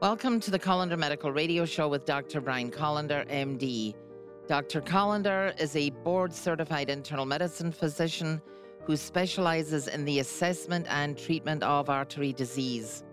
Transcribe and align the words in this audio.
Welcome 0.00 0.40
to 0.40 0.50
the 0.50 0.58
Kolender 0.58 0.98
Medical 0.98 1.30
Radio 1.30 1.66
Show 1.66 1.86
with 1.86 2.06
Dr. 2.06 2.40
Brian 2.40 2.70
Kolender, 2.70 3.28
MD. 3.28 3.94
Dr. 4.48 4.80
Kolender 4.80 5.52
is 5.60 5.76
a 5.76 5.90
board 5.90 6.32
certified 6.32 6.88
internal 6.88 7.26
medicine 7.26 7.70
physician 7.70 8.40
who 8.86 8.96
specializes 8.96 9.88
in 9.88 10.06
the 10.06 10.20
assessment 10.20 10.86
and 10.88 11.18
treatment 11.18 11.62
of 11.62 11.90
artery 11.90 12.32
disease. 12.32 13.04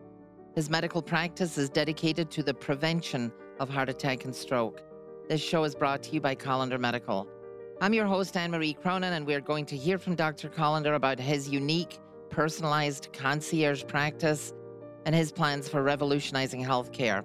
His 0.56 0.70
medical 0.70 1.02
practice 1.02 1.58
is 1.58 1.70
dedicated 1.70 2.32
to 2.32 2.42
the 2.42 2.54
prevention 2.54 3.34
of 3.60 3.68
heart 3.68 3.90
attack 3.90 4.24
and 4.24 4.34
stroke. 4.34 4.82
This 5.28 5.42
show 5.42 5.66
is 5.66 5.76
brought 5.76 6.02
to 6.04 6.12
you 6.14 6.22
by 6.22 6.36
Kolender 6.36 6.80
Medical. 6.80 7.28
I'm 7.82 7.94
your 7.94 8.06
host, 8.06 8.38
Anne 8.38 8.52
Marie 8.52 8.74
Cronin, 8.74 9.12
and 9.12 9.28
we're 9.28 9.42
going 9.42 9.66
to 9.66 9.76
hear 9.76 9.98
from 9.98 10.16
Dr. 10.16 10.48
Kolender 10.48 10.96
about 10.96 11.20
his 11.20 11.50
unique, 11.50 12.00
personalized 12.30 13.10
concierge 13.12 13.84
practice 13.86 14.54
and 15.08 15.16
his 15.16 15.32
plans 15.32 15.70
for 15.70 15.82
revolutionizing 15.84 16.62
healthcare. 16.62 17.24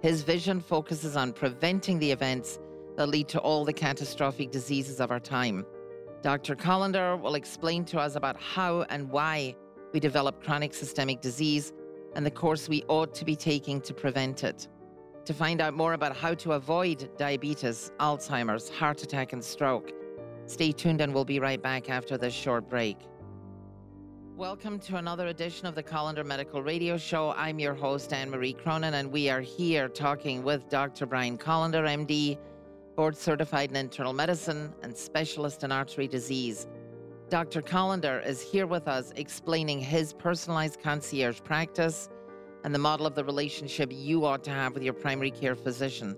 His 0.00 0.22
vision 0.22 0.60
focuses 0.60 1.16
on 1.16 1.32
preventing 1.32 1.98
the 1.98 2.12
events 2.12 2.60
that 2.96 3.08
lead 3.08 3.26
to 3.30 3.40
all 3.40 3.64
the 3.64 3.72
catastrophic 3.72 4.52
diseases 4.52 5.00
of 5.00 5.10
our 5.10 5.18
time. 5.18 5.66
Dr. 6.22 6.54
Kolender 6.54 7.20
will 7.20 7.34
explain 7.34 7.84
to 7.86 7.98
us 7.98 8.14
about 8.14 8.40
how 8.40 8.82
and 8.90 9.10
why 9.10 9.56
we 9.92 9.98
develop 9.98 10.40
chronic 10.40 10.72
systemic 10.72 11.20
disease 11.20 11.72
and 12.14 12.24
the 12.24 12.30
course 12.30 12.68
we 12.68 12.84
ought 12.86 13.12
to 13.16 13.24
be 13.24 13.34
taking 13.34 13.80
to 13.80 13.92
prevent 13.92 14.44
it. 14.44 14.68
To 15.24 15.34
find 15.34 15.60
out 15.60 15.74
more 15.74 15.94
about 15.94 16.16
how 16.16 16.32
to 16.34 16.52
avoid 16.52 17.10
diabetes, 17.18 17.90
Alzheimer's, 17.98 18.68
heart 18.68 19.02
attack, 19.02 19.32
and 19.32 19.42
stroke, 19.42 19.90
stay 20.46 20.70
tuned 20.70 21.00
and 21.00 21.12
we'll 21.12 21.24
be 21.24 21.40
right 21.40 21.60
back 21.60 21.90
after 21.90 22.16
this 22.16 22.32
short 22.32 22.70
break. 22.70 22.98
Welcome 24.36 24.80
to 24.80 24.96
another 24.96 25.28
edition 25.28 25.66
of 25.66 25.74
the 25.74 25.82
Kolender 25.82 26.22
Medical 26.22 26.62
Radio 26.62 26.98
Show. 26.98 27.32
I'm 27.38 27.58
your 27.58 27.72
host, 27.72 28.12
Anne 28.12 28.28
Marie 28.28 28.52
Cronin, 28.52 28.92
and 28.92 29.10
we 29.10 29.30
are 29.30 29.40
here 29.40 29.88
talking 29.88 30.42
with 30.42 30.68
Dr. 30.68 31.06
Brian 31.06 31.38
Kolender, 31.38 31.88
MD, 31.88 32.36
board 32.96 33.16
certified 33.16 33.70
in 33.70 33.76
internal 33.76 34.12
medicine 34.12 34.74
and 34.82 34.94
specialist 34.94 35.64
in 35.64 35.72
artery 35.72 36.06
disease. 36.06 36.66
Dr. 37.30 37.62
Kolender 37.62 38.22
is 38.26 38.42
here 38.42 38.66
with 38.66 38.88
us 38.88 39.10
explaining 39.16 39.80
his 39.80 40.12
personalized 40.12 40.82
concierge 40.82 41.40
practice 41.42 42.10
and 42.62 42.74
the 42.74 42.78
model 42.78 43.06
of 43.06 43.14
the 43.14 43.24
relationship 43.24 43.90
you 43.90 44.26
ought 44.26 44.44
to 44.44 44.50
have 44.50 44.74
with 44.74 44.82
your 44.82 44.92
primary 44.92 45.30
care 45.30 45.56
physician. 45.56 46.14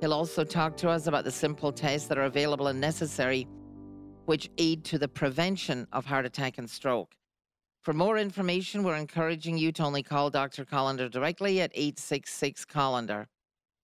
He'll 0.00 0.14
also 0.14 0.42
talk 0.42 0.76
to 0.78 0.88
us 0.88 1.06
about 1.06 1.22
the 1.22 1.30
simple 1.30 1.70
tests 1.70 2.08
that 2.08 2.18
are 2.18 2.24
available 2.24 2.66
and 2.66 2.80
necessary, 2.80 3.46
which 4.24 4.50
aid 4.58 4.82
to 4.86 4.98
the 4.98 5.06
prevention 5.06 5.86
of 5.92 6.04
heart 6.04 6.26
attack 6.26 6.58
and 6.58 6.68
stroke. 6.68 7.14
For 7.82 7.92
more 7.92 8.16
information, 8.16 8.84
we're 8.84 8.94
encouraging 8.94 9.58
you 9.58 9.72
to 9.72 9.82
only 9.82 10.04
call 10.04 10.30
Dr. 10.30 10.64
Kolender 10.64 11.10
directly 11.10 11.60
at 11.60 11.72
866 11.74 12.64
Kolender. 12.64 13.26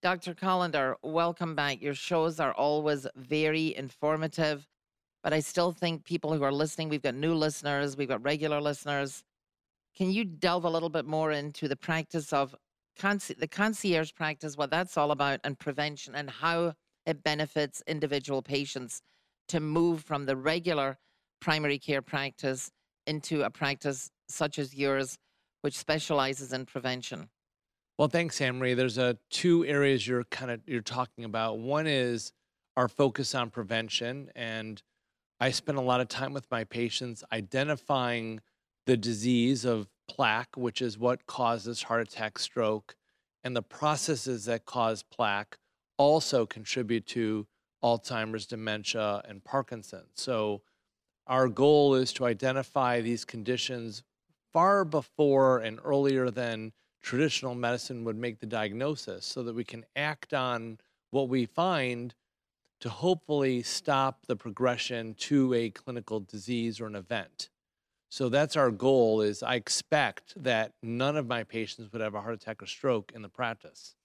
Dr. 0.03 0.35
Kolender, 0.35 0.95
welcome 1.03 1.57
back. 1.57 1.83
Your 1.83 1.95
shows 1.95 2.39
are 2.39 2.53
always 2.53 3.09
very 3.17 3.75
informative, 3.75 4.69
but 5.25 5.33
I 5.33 5.41
still 5.41 5.73
think 5.73 6.05
people 6.05 6.33
who 6.33 6.45
are 6.45 6.53
listening, 6.53 6.89
we've 6.89 7.03
got 7.03 7.17
new 7.17 7.35
listeners, 7.35 7.97
we've 7.97 8.07
got 8.09 8.23
regular 8.23 8.61
listeners. 8.61 9.25
Can 9.97 10.13
you 10.13 10.25
delve 10.25 10.65
a 10.65 10.71
little 10.71 10.91
bit 10.91 11.05
more 11.05 11.33
into 11.33 11.67
the 11.67 11.75
practice 11.75 12.33
of 12.33 12.55
the 13.03 13.49
concierge 13.51 14.13
practice, 14.15 14.57
what 14.57 14.71
that's 14.71 14.97
all 14.97 15.11
about, 15.11 15.41
and 15.43 15.59
prevention, 15.59 16.15
and 16.15 16.31
how 16.31 16.75
it 17.05 17.25
benefits 17.25 17.83
individual 17.89 18.43
patients 18.43 19.03
to 19.49 19.59
move 19.59 20.05
from 20.05 20.27
the 20.27 20.37
regular 20.37 20.99
primary 21.41 21.81
care 21.81 22.03
practice 22.03 22.71
into 23.09 23.43
a 23.43 23.51
practice 23.51 24.11
such 24.29 24.59
as 24.59 24.75
yours, 24.75 25.19
which 25.63 25.77
specializes 25.77 26.53
in 26.53 26.67
prevention? 26.67 27.29
Well, 27.97 28.09
thanks, 28.09 28.41
Marie. 28.41 28.75
There's 28.75 28.99
a 28.99 29.19
two 29.31 29.65
areas 29.65 30.07
you're 30.07 30.25
kind 30.25 30.53
of 30.53 30.61
you're 30.67 30.83
talking 30.83 31.25
about. 31.25 31.59
One 31.59 31.87
is 31.89 32.33
our 32.77 32.87
focus 32.87 33.35
on 33.35 33.51
prevention, 33.51 34.31
and 34.37 34.81
I 35.41 35.51
spend 35.51 35.79
a 35.79 35.83
lot 35.83 36.01
of 36.01 36.09
time 36.09 36.33
with 36.33 36.47
my 36.51 36.63
patients 36.63 37.25
identifying 37.33 38.41
the 38.87 38.97
disease 38.97 39.65
of 39.65 39.89
plaque, 40.09 40.57
which 40.57 40.81
is 40.81 40.97
what 40.97 41.27
causes 41.27 41.83
heart 41.83 42.03
attack, 42.03 42.39
stroke, 42.39 42.95
and 43.43 43.57
the 43.57 43.63
processes 43.63 44.45
that 44.45 44.65
cause 44.65 45.03
plaque 45.03 45.59
also 45.97 46.47
contribute 46.47 47.07
to 47.07 47.47
Alzheimer's, 47.83 48.47
dementia, 48.47 49.23
and 49.29 49.45
Parkinson's. 49.45 50.11
So 50.15 50.63
our 51.29 51.49
goal 51.49 51.95
is 51.95 52.13
to 52.15 52.25
identify 52.25 53.01
these 53.01 53.25
conditions 53.25 54.03
far 54.53 54.85
before 54.85 55.59
and 55.59 55.79
earlier 55.85 56.31
than 56.31 56.73
traditional 57.03 57.55
medicine 57.55 58.05
would 58.05 58.17
make 58.17 58.41
the 58.41 58.47
diagnosis 58.47 59.25
so 59.27 59.43
that 59.43 59.55
we 59.55 59.65
can 59.65 59.85
act 59.95 60.33
on 60.33 60.79
what 61.11 61.29
we 61.29 61.47
find 61.47 62.15
to 62.81 62.89
hopefully 62.89 63.63
stop 63.63 64.27
the 64.27 64.37
progression 64.37 65.15
to 65.15 65.53
a 65.53 65.71
clinical 65.71 66.21
disease 66.21 66.81
or 66.81 66.87
an 66.87 66.95
event. 66.95 67.51
So 68.09 68.29
that's 68.29 68.57
our 68.57 68.71
goal 68.71 69.21
is 69.21 69.43
I 69.43 69.57
expect 69.57 70.33
that 70.43 70.73
none 70.83 71.17
of 71.17 71.27
my 71.27 71.45
patients 71.45 71.93
would 71.93 72.01
have 72.01 72.15
a 72.15 72.21
heart 72.21 72.35
attack 72.35 72.63
or 72.63 72.67
stroke 72.67 73.13
in 73.15 73.23
the 73.23 73.29
practice. 73.29 73.97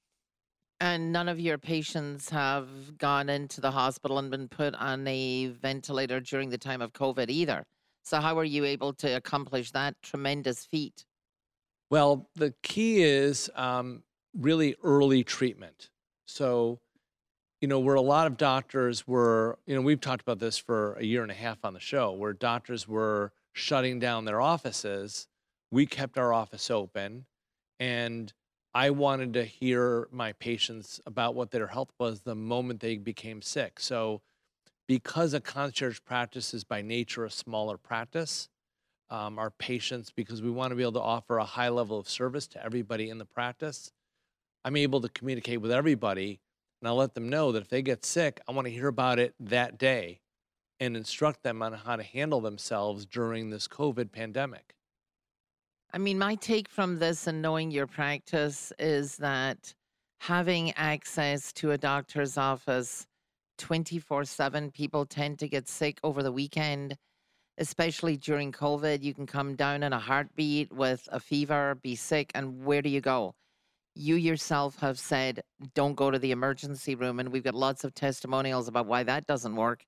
And 0.84 1.14
none 1.14 1.30
of 1.30 1.40
your 1.40 1.58
patients 1.58 2.30
have 2.32 2.98
gone 2.98 3.30
into 3.30 3.62
the 3.62 3.72
hospital 3.72 4.20
and 4.20 4.30
been 4.30 4.50
put 4.50 4.76
on 4.76 5.08
a 5.08 5.48
ventilator 5.48 6.20
during 6.20 6.50
the 6.50 6.58
time 6.58 6.82
of 6.82 6.92
COVID 6.92 7.30
either. 7.30 7.66
So, 8.04 8.20
how 8.20 8.38
are 8.38 8.44
you 8.44 8.66
able 8.66 8.92
to 8.96 9.16
accomplish 9.16 9.72
that 9.72 9.96
tremendous 10.02 10.66
feat? 10.66 11.06
Well, 11.90 12.28
the 12.36 12.54
key 12.64 13.02
is 13.02 13.50
um, 13.56 14.04
really 14.38 14.76
early 14.84 15.24
treatment. 15.24 15.90
So, 16.26 16.82
you 17.62 17.70
know, 17.70 17.80
where 17.80 17.96
a 17.96 18.02
lot 18.02 18.28
of 18.28 18.36
doctors 18.36 19.08
were, 19.08 19.60
you 19.66 19.76
know, 19.76 19.82
we've 19.82 20.02
talked 20.02 20.22
about 20.22 20.40
this 20.40 20.58
for 20.58 20.96
a 20.96 21.06
year 21.06 21.22
and 21.22 21.32
a 21.32 21.36
half 21.36 21.64
on 21.64 21.74
the 21.74 21.80
show, 21.80 22.12
where 22.12 22.34
doctors 22.34 22.90
were 22.90 23.32
shutting 23.54 24.00
down 24.00 24.26
their 24.26 24.42
offices. 24.42 25.30
We 25.72 25.86
kept 25.86 26.18
our 26.18 26.34
office 26.34 26.70
open 26.70 27.24
and 27.80 28.34
I 28.76 28.90
wanted 28.90 29.34
to 29.34 29.44
hear 29.44 30.08
my 30.12 30.34
patients 30.34 31.00
about 31.06 31.36
what 31.36 31.52
their 31.52 31.68
health 31.68 31.92
was 32.00 32.22
the 32.22 32.36
moment 32.36 32.80
they 32.80 32.98
became 32.98 33.42
sick. 33.42 33.80
So, 33.80 34.22
because 34.88 35.34
a 35.34 35.40
concierge 35.40 36.00
practice 36.04 36.54
is 36.54 36.64
by 36.64 36.82
nature 36.82 37.24
a 37.24 37.30
smaller 37.30 37.78
practice, 37.78 38.50
um, 39.10 39.38
our 39.38 39.52
patients, 39.52 40.12
because 40.12 40.42
we 40.42 40.50
want 40.50 40.72
to 40.72 40.76
be 40.76 40.82
able 40.82 40.94
to 40.94 41.02
offer 41.02 41.38
a 41.38 41.46
high 41.46 41.70
level 41.70 42.00
of 42.00 42.10
service 42.10 42.48
to 42.48 42.64
everybody 42.64 43.10
in 43.10 43.20
the 43.20 43.26
practice, 43.26 43.92
I'm 44.66 44.76
able 44.76 45.02
to 45.02 45.10
communicate 45.10 45.62
with 45.62 45.72
everybody 45.72 46.40
and 46.82 46.88
I'll 46.88 46.96
let 46.96 47.14
them 47.14 47.30
know 47.30 47.52
that 47.52 47.62
if 47.62 47.70
they 47.70 47.82
get 47.82 48.04
sick, 48.04 48.42
I 48.48 48.52
want 48.52 48.66
to 48.66 48.74
hear 48.74 48.88
about 48.88 49.20
it 49.20 49.36
that 49.40 49.78
day 49.78 50.20
and 50.80 50.98
instruct 50.98 51.44
them 51.44 51.62
on 51.62 51.74
how 51.74 51.96
to 51.96 52.04
handle 52.04 52.42
themselves 52.42 53.06
during 53.06 53.50
this 53.50 53.68
COVID 53.70 54.12
pandemic. 54.12 54.76
I 55.96 56.00
mean, 56.00 56.18
my 56.18 56.34
take 56.34 56.70
from 56.70 56.98
this 56.98 57.28
and 57.28 57.40
knowing 57.40 57.70
your 57.70 57.86
practice 57.86 58.74
is 58.80 59.18
that 59.18 59.76
having 60.22 60.72
access 60.72 61.54
to 61.54 61.70
a 61.70 61.78
doctor's 61.78 62.36
office 62.36 63.06
24 63.60 64.26
7, 64.26 64.72
people 64.72 65.06
tend 65.06 65.38
to 65.38 65.48
get 65.48 65.70
sick 65.70 66.00
over 66.04 66.24
the 66.24 66.32
weekend, 66.32 66.98
especially 67.60 68.18
during 68.18 68.52
COVID. 68.52 69.04
You 69.04 69.14
can 69.14 69.28
come 69.28 69.56
down 69.56 69.84
in 69.84 69.94
a 69.94 70.00
heartbeat 70.00 70.74
with 70.74 71.08
a 71.12 71.20
fever, 71.20 71.76
be 71.84 71.96
sick, 71.96 72.32
and 72.34 72.66
where 72.66 72.82
do 72.82 72.90
you 72.90 73.00
go? 73.00 73.36
You 73.94 74.16
yourself 74.16 74.80
have 74.80 74.98
said, 74.98 75.42
don't 75.76 75.94
go 75.94 76.10
to 76.10 76.18
the 76.18 76.32
emergency 76.32 76.96
room. 76.96 77.20
And 77.20 77.30
we've 77.30 77.44
got 77.44 77.54
lots 77.54 77.84
of 77.84 77.94
testimonials 77.94 78.68
about 78.68 78.88
why 78.88 79.04
that 79.04 79.28
doesn't 79.28 79.56
work. 79.56 79.84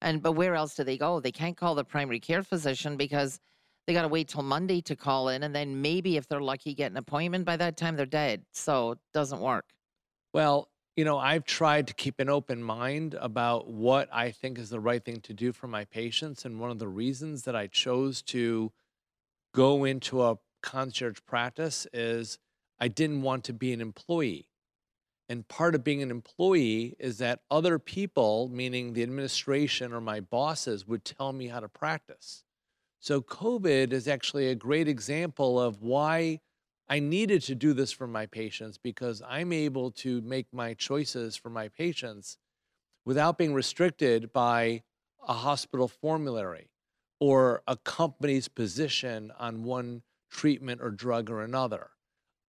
And 0.00 0.20
but 0.20 0.32
where 0.32 0.56
else 0.56 0.74
do 0.74 0.82
they 0.82 0.98
go? 0.98 1.20
They 1.20 1.30
can't 1.30 1.56
call 1.56 1.76
the 1.76 1.84
primary 1.84 2.18
care 2.18 2.42
physician 2.42 2.96
because 2.96 3.38
they 3.86 3.92
got 3.92 4.02
to 4.02 4.08
wait 4.08 4.28
till 4.28 4.42
Monday 4.42 4.80
to 4.82 4.96
call 4.96 5.28
in, 5.28 5.42
and 5.42 5.54
then 5.54 5.80
maybe 5.80 6.16
if 6.16 6.28
they're 6.28 6.40
lucky, 6.40 6.74
get 6.74 6.90
an 6.90 6.96
appointment. 6.96 7.44
By 7.44 7.56
that 7.56 7.76
time, 7.76 7.96
they're 7.96 8.06
dead. 8.06 8.42
So 8.52 8.92
it 8.92 8.98
doesn't 9.12 9.40
work. 9.40 9.66
Well, 10.32 10.68
you 10.96 11.04
know, 11.04 11.18
I've 11.18 11.44
tried 11.44 11.86
to 11.88 11.94
keep 11.94 12.18
an 12.20 12.30
open 12.30 12.62
mind 12.62 13.14
about 13.20 13.68
what 13.68 14.08
I 14.12 14.30
think 14.30 14.58
is 14.58 14.70
the 14.70 14.80
right 14.80 15.04
thing 15.04 15.20
to 15.20 15.34
do 15.34 15.52
for 15.52 15.68
my 15.68 15.84
patients. 15.84 16.44
And 16.44 16.58
one 16.58 16.70
of 16.70 16.78
the 16.78 16.88
reasons 16.88 17.42
that 17.42 17.54
I 17.54 17.66
chose 17.66 18.22
to 18.22 18.72
go 19.54 19.84
into 19.84 20.22
a 20.22 20.38
concierge 20.62 21.18
practice 21.26 21.86
is 21.92 22.38
I 22.80 22.88
didn't 22.88 23.22
want 23.22 23.44
to 23.44 23.52
be 23.52 23.72
an 23.72 23.80
employee. 23.80 24.48
And 25.28 25.46
part 25.48 25.74
of 25.74 25.84
being 25.84 26.02
an 26.02 26.10
employee 26.10 26.94
is 26.98 27.18
that 27.18 27.40
other 27.50 27.78
people, 27.78 28.48
meaning 28.48 28.92
the 28.92 29.02
administration 29.02 29.92
or 29.92 30.00
my 30.00 30.20
bosses, 30.20 30.86
would 30.86 31.04
tell 31.04 31.32
me 31.32 31.48
how 31.48 31.60
to 31.60 31.68
practice. 31.68 32.44
So, 33.06 33.22
COVID 33.22 33.92
is 33.92 34.08
actually 34.08 34.48
a 34.48 34.56
great 34.56 34.88
example 34.88 35.60
of 35.60 35.80
why 35.80 36.40
I 36.88 36.98
needed 36.98 37.40
to 37.42 37.54
do 37.54 37.72
this 37.72 37.92
for 37.92 38.08
my 38.08 38.26
patients 38.26 38.78
because 38.78 39.22
I'm 39.24 39.52
able 39.52 39.92
to 40.02 40.20
make 40.22 40.52
my 40.52 40.74
choices 40.74 41.36
for 41.36 41.48
my 41.48 41.68
patients 41.68 42.36
without 43.04 43.38
being 43.38 43.54
restricted 43.54 44.32
by 44.32 44.82
a 45.24 45.34
hospital 45.34 45.86
formulary 45.86 46.72
or 47.20 47.62
a 47.68 47.76
company's 47.76 48.48
position 48.48 49.30
on 49.38 49.62
one 49.62 50.02
treatment 50.28 50.80
or 50.82 50.90
drug 50.90 51.30
or 51.30 51.42
another. 51.42 51.90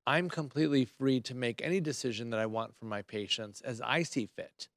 I'm 0.07 0.27
completely 0.27 0.85
free 0.85 1.21
to 1.21 1.35
make 1.35 1.61
any 1.61 1.79
decision 1.79 2.31
that 2.31 2.39
I 2.39 2.47
want 2.47 2.75
for 2.75 2.85
my 2.85 3.03
patients 3.03 3.61
as 3.61 3.79
I 3.81 4.01
see 4.01 4.25
fit. 4.25 4.69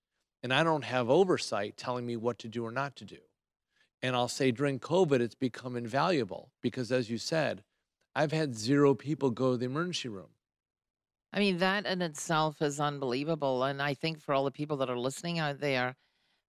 And 0.43 0.53
I 0.53 0.63
don't 0.63 0.85
have 0.85 1.09
oversight 1.09 1.79
telling 1.79 2.05
me 2.05 2.19
what 2.19 2.39
to 2.41 2.49
do 2.49 2.67
or 2.67 2.71
not 2.71 2.97
to 2.97 3.07
do. 3.07 3.30
And 4.03 4.17
I'll 4.17 4.29
say 4.29 4.51
during 4.51 4.79
COVID, 4.79 5.21
it's 5.21 5.35
become 5.35 5.77
invaluable 5.77 6.51
because, 6.63 6.91
as 6.91 7.11
you 7.11 7.19
said, 7.19 7.63
I've 8.15 8.33
had 8.33 8.57
zero 8.57 8.95
people 8.95 9.31
go 9.31 9.53
to 9.53 9.57
the 9.59 9.67
emergency 9.67 10.09
room. 10.09 10.31
I 11.33 11.39
mean, 11.39 11.59
that 11.59 11.87
in 11.87 12.03
itself 12.03 12.61
is 12.61 12.81
unbelievable. 12.81 13.63
And 13.65 13.81
I 13.81 13.95
think 13.95 14.21
for 14.21 14.35
all 14.35 14.45
the 14.45 14.51
people 14.51 14.79
that 14.79 14.91
are 14.91 14.99
listening 14.99 15.39
out 15.39 15.61
there, 15.61 15.95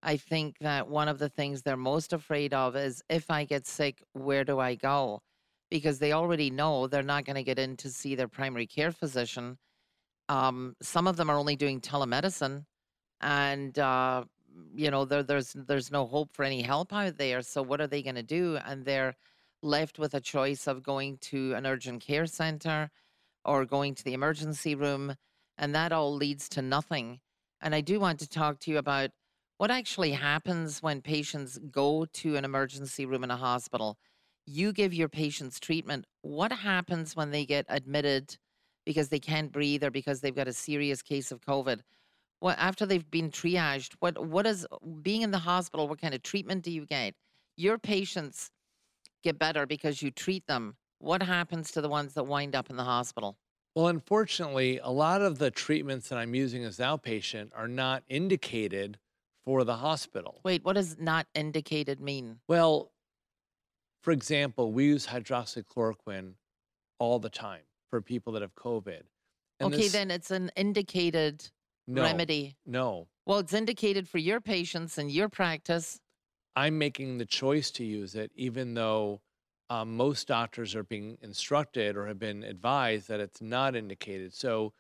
I 0.01 0.17
think 0.17 0.57
that 0.59 0.87
one 0.87 1.07
of 1.07 1.19
the 1.19 1.29
things 1.29 1.61
they're 1.61 1.77
most 1.77 2.13
afraid 2.13 2.53
of 2.53 2.75
is 2.75 3.03
if 3.09 3.29
I 3.29 3.43
get 3.45 3.67
sick, 3.67 4.01
where 4.13 4.43
do 4.43 4.59
I 4.59 4.75
go? 4.75 5.21
Because 5.69 5.99
they 5.99 6.13
already 6.13 6.49
know 6.49 6.87
they're 6.87 7.03
not 7.03 7.25
going 7.25 7.35
to 7.35 7.43
get 7.43 7.59
in 7.59 7.77
to 7.77 7.89
see 7.89 8.15
their 8.15 8.27
primary 8.27 8.65
care 8.65 8.91
physician. 8.91 9.57
Um, 10.27 10.75
some 10.81 11.07
of 11.07 11.17
them 11.17 11.29
are 11.29 11.37
only 11.37 11.55
doing 11.55 11.81
telemedicine, 11.81 12.65
and 13.19 13.77
uh, 13.77 14.23
you 14.75 14.91
know 14.91 15.05
there, 15.05 15.23
there's 15.23 15.53
there's 15.53 15.91
no 15.91 16.05
hope 16.05 16.31
for 16.33 16.43
any 16.43 16.61
help 16.61 16.93
out 16.93 17.17
there. 17.17 17.41
So 17.41 17.61
what 17.61 17.81
are 17.81 17.87
they 17.87 18.01
going 18.01 18.15
to 18.15 18.23
do? 18.23 18.57
And 18.65 18.85
they're 18.85 19.15
left 19.63 19.99
with 19.99 20.13
a 20.13 20.21
choice 20.21 20.67
of 20.67 20.83
going 20.83 21.17
to 21.17 21.53
an 21.53 21.65
urgent 21.65 22.01
care 22.01 22.25
center 22.25 22.89
or 23.45 23.65
going 23.65 23.95
to 23.95 24.03
the 24.03 24.13
emergency 24.13 24.75
room, 24.75 25.15
and 25.57 25.73
that 25.75 25.91
all 25.91 26.13
leads 26.13 26.49
to 26.49 26.61
nothing. 26.61 27.19
And 27.61 27.75
I 27.75 27.81
do 27.81 27.99
want 27.99 28.19
to 28.19 28.29
talk 28.29 28.59
to 28.61 28.71
you 28.71 28.77
about 28.77 29.11
what 29.57 29.71
actually 29.71 30.11
happens 30.11 30.81
when 30.81 31.01
patients 31.01 31.59
go 31.69 32.05
to 32.13 32.35
an 32.35 32.45
emergency 32.45 33.05
room 33.05 33.23
in 33.23 33.29
a 33.31 33.37
hospital. 33.37 33.97
You 34.47 34.73
give 34.73 34.93
your 34.93 35.09
patients 35.09 35.59
treatment. 35.59 36.05
What 36.23 36.51
happens 36.51 37.15
when 37.15 37.29
they 37.29 37.45
get 37.45 37.65
admitted 37.69 38.37
because 38.85 39.09
they 39.09 39.19
can't 39.19 39.51
breathe 39.51 39.83
or 39.83 39.91
because 39.91 40.21
they've 40.21 40.35
got 40.35 40.47
a 40.47 40.53
serious 40.53 41.03
case 41.03 41.31
of 41.31 41.41
COVID? 41.41 41.81
What 42.41 42.57
after 42.57 42.87
they've 42.87 43.09
been 43.09 43.29
triaged? 43.29 43.93
What 43.99 44.27
what 44.27 44.47
is 44.47 44.67
being 45.01 45.21
in 45.21 45.29
the 45.29 45.37
hospital? 45.37 45.87
What 45.87 46.01
kind 46.01 46.13
of 46.13 46.23
treatment 46.23 46.63
do 46.63 46.71
you 46.71 46.87
get? 46.87 47.13
Your 47.55 47.77
patients 47.77 48.49
get 49.23 49.37
better 49.37 49.67
because 49.67 50.01
you 50.01 50.09
treat 50.09 50.47
them. 50.47 50.75
What 50.97 51.21
happens 51.21 51.71
to 51.71 51.81
the 51.81 51.89
ones 51.89 52.15
that 52.15 52.23
wind 52.23 52.55
up 52.55 52.71
in 52.71 52.77
the 52.77 52.83
hospital? 52.83 53.37
Well, 53.75 53.87
unfortunately, 53.87 54.79
a 54.83 54.89
lot 54.89 55.21
of 55.21 55.37
the 55.37 55.51
treatments 55.51 56.09
that 56.09 56.17
I'm 56.17 56.33
using 56.33 56.63
as 56.65 56.77
outpatient 56.77 57.51
are 57.55 57.67
not 57.67 58.03
indicated 58.09 58.97
for 59.45 59.63
the 59.63 59.75
hospital. 59.75 60.41
Wait, 60.43 60.65
what 60.65 60.73
does 60.73 60.97
not 60.99 61.27
indicated 61.35 61.99
mean? 61.99 62.39
Well, 62.47 62.91
for 64.01 64.11
example, 64.11 64.71
we 64.71 64.85
use 64.85 65.05
hydroxychloroquine 65.07 66.33
all 66.97 67.19
the 67.19 67.29
time 67.29 67.61
for 67.91 68.01
people 68.01 68.33
that 68.33 68.41
have 68.41 68.55
COVID. 68.55 69.03
And 69.59 69.73
okay, 69.73 69.83
this, 69.83 69.91
then 69.91 70.09
it's 70.09 70.31
an 70.31 70.49
indicated 70.55 71.49
no, 71.93 72.03
remedy. 72.03 72.55
No. 72.65 73.07
Well, 73.25 73.39
it's 73.39 73.53
indicated 73.53 74.07
for 74.07 74.17
your 74.17 74.41
patients 74.41 74.97
and 74.97 75.11
your 75.11 75.29
practice. 75.29 75.99
I'm 76.55 76.77
making 76.77 77.17
the 77.17 77.25
choice 77.25 77.71
to 77.71 77.85
use 77.85 78.15
it, 78.15 78.31
even 78.35 78.73
though 78.73 79.21
um, 79.69 79.95
most 79.95 80.27
doctors 80.27 80.75
are 80.75 80.83
being 80.83 81.17
instructed 81.21 81.95
or 81.95 82.07
have 82.07 82.19
been 82.19 82.43
advised 82.43 83.07
that 83.07 83.21
it's 83.21 83.41
not 83.41 83.75
indicated. 83.75 84.33
So 84.33 84.73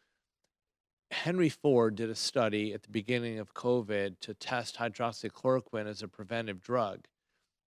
Henry 1.11 1.47
Ford 1.47 1.95
did 1.95 2.09
a 2.09 2.15
study 2.15 2.73
at 2.73 2.83
the 2.83 2.89
beginning 2.89 3.39
of 3.39 3.53
COVID 3.53 4.19
to 4.19 4.33
test 4.33 4.77
hydroxychloroquine 4.77 5.87
as 5.87 6.01
a 6.01 6.09
preventive 6.09 6.61
drug. 6.61 7.05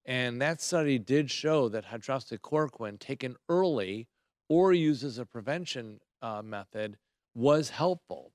And 0.05 0.41
that 0.43 0.61
study 0.61 0.99
did 0.99 1.31
show 1.31 1.71
that 1.71 1.87
hydroxychloroquine 1.87 3.01
taken 3.01 3.37
early 3.49 4.07
or 4.51 4.75
used 4.75 5.03
as 5.03 5.17
a 5.17 5.25
prevention 5.25 6.01
uh, 6.21 6.43
method 6.43 6.99
was 7.35 7.71
helpful. 7.71 8.34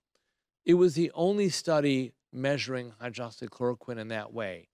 It 0.69 0.77
was 0.77 0.94
the 0.94 1.10
only 1.16 1.50
study 1.50 2.13
measuring 2.31 2.94
hydroxychloroquine 3.01 3.98
in 3.98 4.10
that 4.10 4.31
way. 4.31 4.68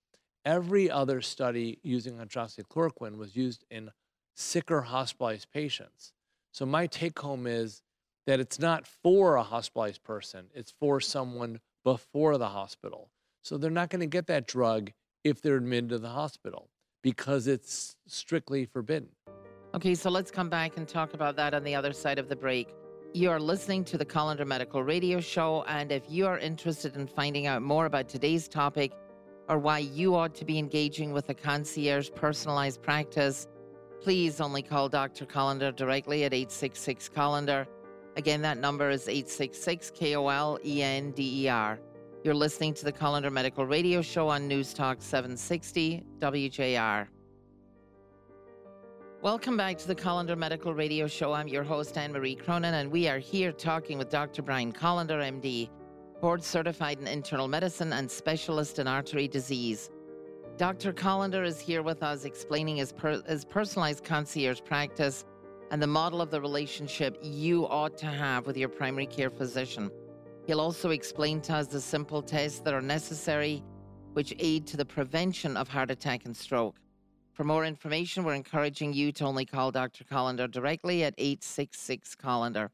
Every 0.43 0.91
other 0.91 1.21
study 1.21 1.79
using 1.83 2.17
hydroxychloroquine 2.17 3.15
was 3.15 3.37
used 3.37 3.63
in 3.71 3.91
sicker 4.35 4.81
hospitalized 4.81 5.49
patients. 5.53 6.11
So 6.51 6.65
my 6.65 6.87
take 6.87 7.17
home 7.17 7.47
is 7.47 7.81
that 8.27 8.41
it's 8.41 8.59
not 8.59 8.85
for 8.85 9.37
a 9.37 9.43
hospitalized 9.43 10.03
person, 10.03 10.47
it's 10.53 10.73
for 10.81 10.99
someone 10.99 11.61
before 11.85 12.37
the 12.37 12.49
hospital. 12.49 13.09
So 13.41 13.57
they're 13.57 13.71
not 13.71 13.89
going 13.89 14.01
to 14.01 14.05
get 14.05 14.27
that 14.27 14.47
drug 14.47 14.91
if 15.23 15.41
they're 15.41 15.55
admitted 15.55 15.91
to 15.91 15.99
the 15.99 16.09
hospital 16.09 16.67
because 17.03 17.47
it's 17.47 17.95
strictly 18.05 18.65
forbidden. 18.65 19.11
Okay, 19.73 19.95
so 19.95 20.09
let's 20.09 20.29
come 20.29 20.49
back 20.49 20.75
and 20.75 20.89
talk 20.89 21.13
about 21.13 21.37
that 21.37 21.53
on 21.53 21.63
the 21.63 21.73
other 21.73 21.93
side 21.93 22.19
of 22.19 22.27
the 22.27 22.35
break. 22.35 22.67
You 23.15 23.31
are 23.31 23.39
listening 23.39 23.85
to 23.85 23.97
the 23.97 24.05
Kolender 24.05 24.45
Medical 24.45 24.83
Radio 24.83 25.21
Show, 25.21 25.63
and 25.69 25.89
if 25.89 26.03
you 26.09 26.27
are 26.27 26.37
interested 26.37 26.97
in 26.97 27.07
finding 27.07 27.47
out 27.47 27.61
more 27.61 27.85
about 27.85 28.09
today's 28.09 28.49
topic 28.49 28.91
or 29.47 29.57
why 29.57 29.79
you 29.79 30.15
ought 30.15 30.35
to 30.35 30.43
be 30.43 30.59
engaging 30.59 31.13
with 31.13 31.29
a 31.29 31.33
concierge 31.33 32.09
personalized 32.13 32.81
practice, 32.81 33.47
please 34.01 34.41
only 34.41 34.61
call 34.61 34.89
Dr. 34.89 35.25
Kolender 35.25 35.73
directly 35.73 36.25
at 36.25 36.33
866 36.33 37.07
Kolender 37.07 37.65
Again, 38.17 38.41
that 38.41 38.57
number 38.57 38.89
is 38.89 39.07
866 39.07 39.91
K 39.91 40.17
O 40.17 40.27
L 40.27 40.59
E 40.65 40.83
N 40.83 41.11
D 41.11 41.45
E 41.45 41.47
R. 41.47 41.79
You're 42.25 42.33
listening 42.33 42.73
to 42.73 42.83
the 42.83 42.91
Kolender 42.91 43.31
Medical 43.31 43.65
Radio 43.65 44.01
Show 44.01 44.27
on 44.27 44.45
News 44.45 44.73
Talk 44.73 44.97
760 44.99 46.03
WJR. 46.19 47.07
Welcome 49.25 49.57
back 49.57 49.79
to 49.79 49.87
the 49.87 49.95
Kolender 49.95 50.37
Medical 50.37 50.75
Radio 50.75 51.07
Show. 51.07 51.33
I'm 51.33 51.47
your 51.47 51.63
host, 51.63 51.97
Anne 51.97 52.11
Marie 52.11 52.35
Cronin, 52.35 52.75
and 52.75 52.91
we 52.91 53.07
are 53.07 53.17
here 53.17 53.51
talking 53.51 53.97
with 53.97 54.11
Dr. 54.11 54.43
Brian 54.43 54.71
Kolender, 54.71 55.19
MD, 55.19 55.67
board 56.21 56.43
certified 56.43 56.99
in 56.99 57.07
internal 57.07 57.47
medicine 57.47 57.91
and 57.91 58.11
specialist 58.11 58.77
in 58.77 58.85
artery 58.85 59.27
disease. 59.27 59.89
Dr. 60.57 60.93
Kolender 60.93 61.43
is 61.43 61.59
here 61.59 61.81
with 61.81 62.03
us 62.03 62.23
explaining 62.23 62.75
his, 62.75 62.93
per- 62.93 63.23
his 63.23 63.45
personalized 63.45 64.03
concierge 64.03 64.61
practice 64.63 65.25
and 65.71 65.81
the 65.81 65.87
model 65.87 66.21
of 66.21 66.29
the 66.29 66.39
relationship 66.39 67.17
you 67.19 67.67
ought 67.67 67.97
to 67.97 68.05
have 68.05 68.45
with 68.45 68.55
your 68.55 68.69
primary 68.69 69.07
care 69.07 69.31
physician. 69.31 69.89
He'll 70.45 70.61
also 70.61 70.91
explain 70.91 71.41
to 71.41 71.55
us 71.55 71.65
the 71.65 71.81
simple 71.81 72.21
tests 72.21 72.59
that 72.59 72.75
are 72.75 72.79
necessary, 72.79 73.63
which 74.13 74.35
aid 74.37 74.67
to 74.67 74.77
the 74.77 74.85
prevention 74.85 75.57
of 75.57 75.67
heart 75.67 75.89
attack 75.89 76.25
and 76.25 76.37
stroke. 76.37 76.75
For 77.35 77.43
more 77.43 77.65
information, 77.65 78.23
we're 78.23 78.33
encouraging 78.33 78.93
you 78.93 79.11
to 79.11 79.25
only 79.25 79.45
call 79.45 79.69
Dr. 79.69 80.05
Kolender 80.05 80.49
directly 80.49 81.03
at 81.03 81.13
866 81.17 82.15
Kolender. 82.15 82.69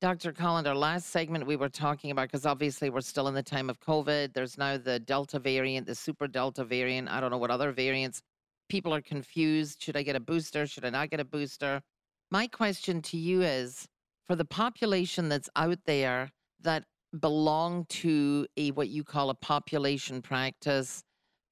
Dr. 0.00 0.32
Kolender, 0.32 0.76
last 0.76 1.08
segment 1.08 1.44
we 1.44 1.56
were 1.56 1.68
talking 1.68 2.12
about, 2.12 2.28
because 2.28 2.46
obviously 2.46 2.88
we're 2.88 3.00
still 3.00 3.26
in 3.26 3.34
the 3.34 3.42
time 3.42 3.68
of 3.68 3.80
COVID. 3.80 4.32
There's 4.32 4.56
now 4.56 4.78
the 4.78 5.00
Delta 5.00 5.40
variant, 5.40 5.88
the 5.88 5.96
Super 5.96 6.28
Delta 6.28 6.64
variant. 6.64 7.08
I 7.08 7.20
don't 7.20 7.32
know 7.32 7.38
what 7.38 7.50
other 7.50 7.72
variants. 7.72 8.22
People 8.68 8.94
are 8.94 9.02
confused. 9.02 9.82
Should 9.82 9.96
I 9.96 10.04
get 10.04 10.14
a 10.14 10.20
booster? 10.20 10.68
Should 10.68 10.84
I 10.84 10.90
not 10.90 11.10
get 11.10 11.18
a 11.18 11.24
booster? 11.24 11.82
My 12.30 12.46
question 12.46 13.02
to 13.02 13.16
you 13.16 13.42
is 13.42 13.88
for 14.24 14.36
the 14.36 14.44
population 14.44 15.28
that's 15.28 15.50
out 15.56 15.78
there 15.84 16.30
that 16.60 16.84
belong 17.18 17.86
to 17.86 18.46
a 18.56 18.70
what 18.70 18.88
you 18.88 19.02
call 19.02 19.30
a 19.30 19.34
population 19.34 20.22
practice, 20.22 21.02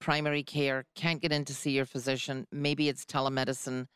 primary 0.00 0.42
care, 0.42 0.84
can't 0.94 1.20
get 1.20 1.32
in 1.32 1.44
to 1.46 1.54
see 1.54 1.70
your 1.72 1.86
physician, 1.86 2.46
maybe 2.52 2.88
it's 2.88 3.04
telemedicine. 3.04 3.86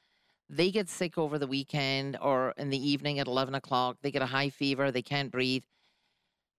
They 0.49 0.71
get 0.71 0.89
sick 0.89 1.17
over 1.17 1.39
the 1.39 1.47
weekend 1.47 2.19
or 2.21 2.53
in 2.57 2.71
the 2.71 2.91
evening 2.91 3.19
at 3.19 3.27
11 3.27 3.55
o'clock. 3.55 3.97
They 4.03 4.11
get 4.11 4.23
a 4.23 4.27
high 4.27 4.51
fever, 4.51 4.91
they 4.91 5.03
can't 5.03 5.31
breathe. 5.31 5.65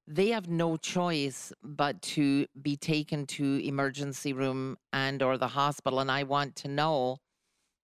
They 0.07 0.29
have 0.29 0.49
no 0.49 0.75
choice 0.75 1.53
but 1.63 2.01
to 2.01 2.47
be 2.61 2.75
taken 2.75 3.25
to 3.27 3.65
emergency 3.65 4.33
room 4.33 4.77
and 4.91 5.21
or 5.21 5.37
the 5.37 5.49
hospital. 5.49 5.99
And 5.99 6.11
I 6.11 6.23
want 6.23 6.55
to 6.57 6.67
know, 6.67 7.17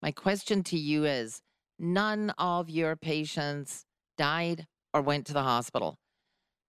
my 0.01 0.12
question 0.12 0.63
to 0.63 0.78
you 0.78 1.06
is, 1.06 1.42
none 1.78 2.32
of 2.38 2.70
your 2.70 2.96
patients 2.98 3.86
died 4.18 4.68
or 4.94 5.01
went 5.01 5.25
to 5.28 5.34
the 5.34 5.44
hospital. 5.44 5.98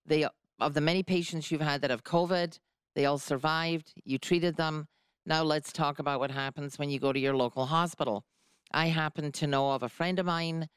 They, 0.07 0.27
of 0.61 0.75
the 0.75 0.81
many 0.81 1.03
patients 1.03 1.51
you've 1.51 1.61
had 1.61 1.81
that 1.83 1.91
have 1.91 2.05
COVID, 2.05 2.59
they 2.95 3.05
all 3.05 3.19
survived. 3.19 3.93
You 4.05 4.19
treated 4.19 4.57
them. 4.57 4.87
Now 5.27 5.43
let's 5.43 5.73
talk 5.73 5.99
about 5.99 6.21
what 6.21 6.31
happens 6.31 6.79
when 6.79 6.91
you 6.91 6.99
go 6.99 7.13
to 7.13 7.19
your 7.21 7.37
local 7.37 7.67
hospital. 7.67 8.25
I 8.73 8.87
happen 8.87 9.33
to 9.33 9.47
know 9.47 9.73
of 9.73 9.83
a 9.83 9.89
friend 9.89 10.19
of 10.19 10.27
mine 10.27 10.69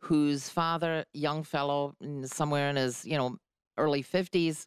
whose 0.00 0.48
father, 0.48 1.04
young 1.12 1.42
fellow, 1.42 1.94
somewhere 2.24 2.68
in 2.68 2.76
his, 2.76 3.04
you 3.04 3.16
know, 3.16 3.36
early 3.78 4.02
50s, 4.02 4.66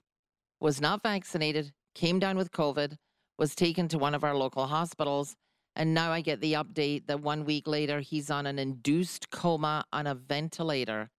was 0.59 0.81
not 0.81 1.03
vaccinated, 1.03 1.71
came 1.93 2.19
down 2.19 2.37
with 2.37 2.51
COVID, 2.51 2.97
was 3.37 3.53
taken 3.53 3.87
to 3.89 3.99
one 3.99 4.15
of 4.15 4.23
our 4.23 4.35
local 4.35 4.65
hospitals, 4.65 5.35
and 5.75 5.93
now 5.93 6.11
I 6.11 6.21
get 6.21 6.41
the 6.41 6.53
update 6.53 7.05
that 7.05 7.21
one 7.21 7.45
week 7.45 7.67
later 7.67 7.99
he's 7.99 8.31
on 8.31 8.47
an 8.47 8.57
induced 8.57 9.29
coma 9.29 9.85
on 9.93 10.07
a 10.07 10.15
ventilator. 10.15 11.11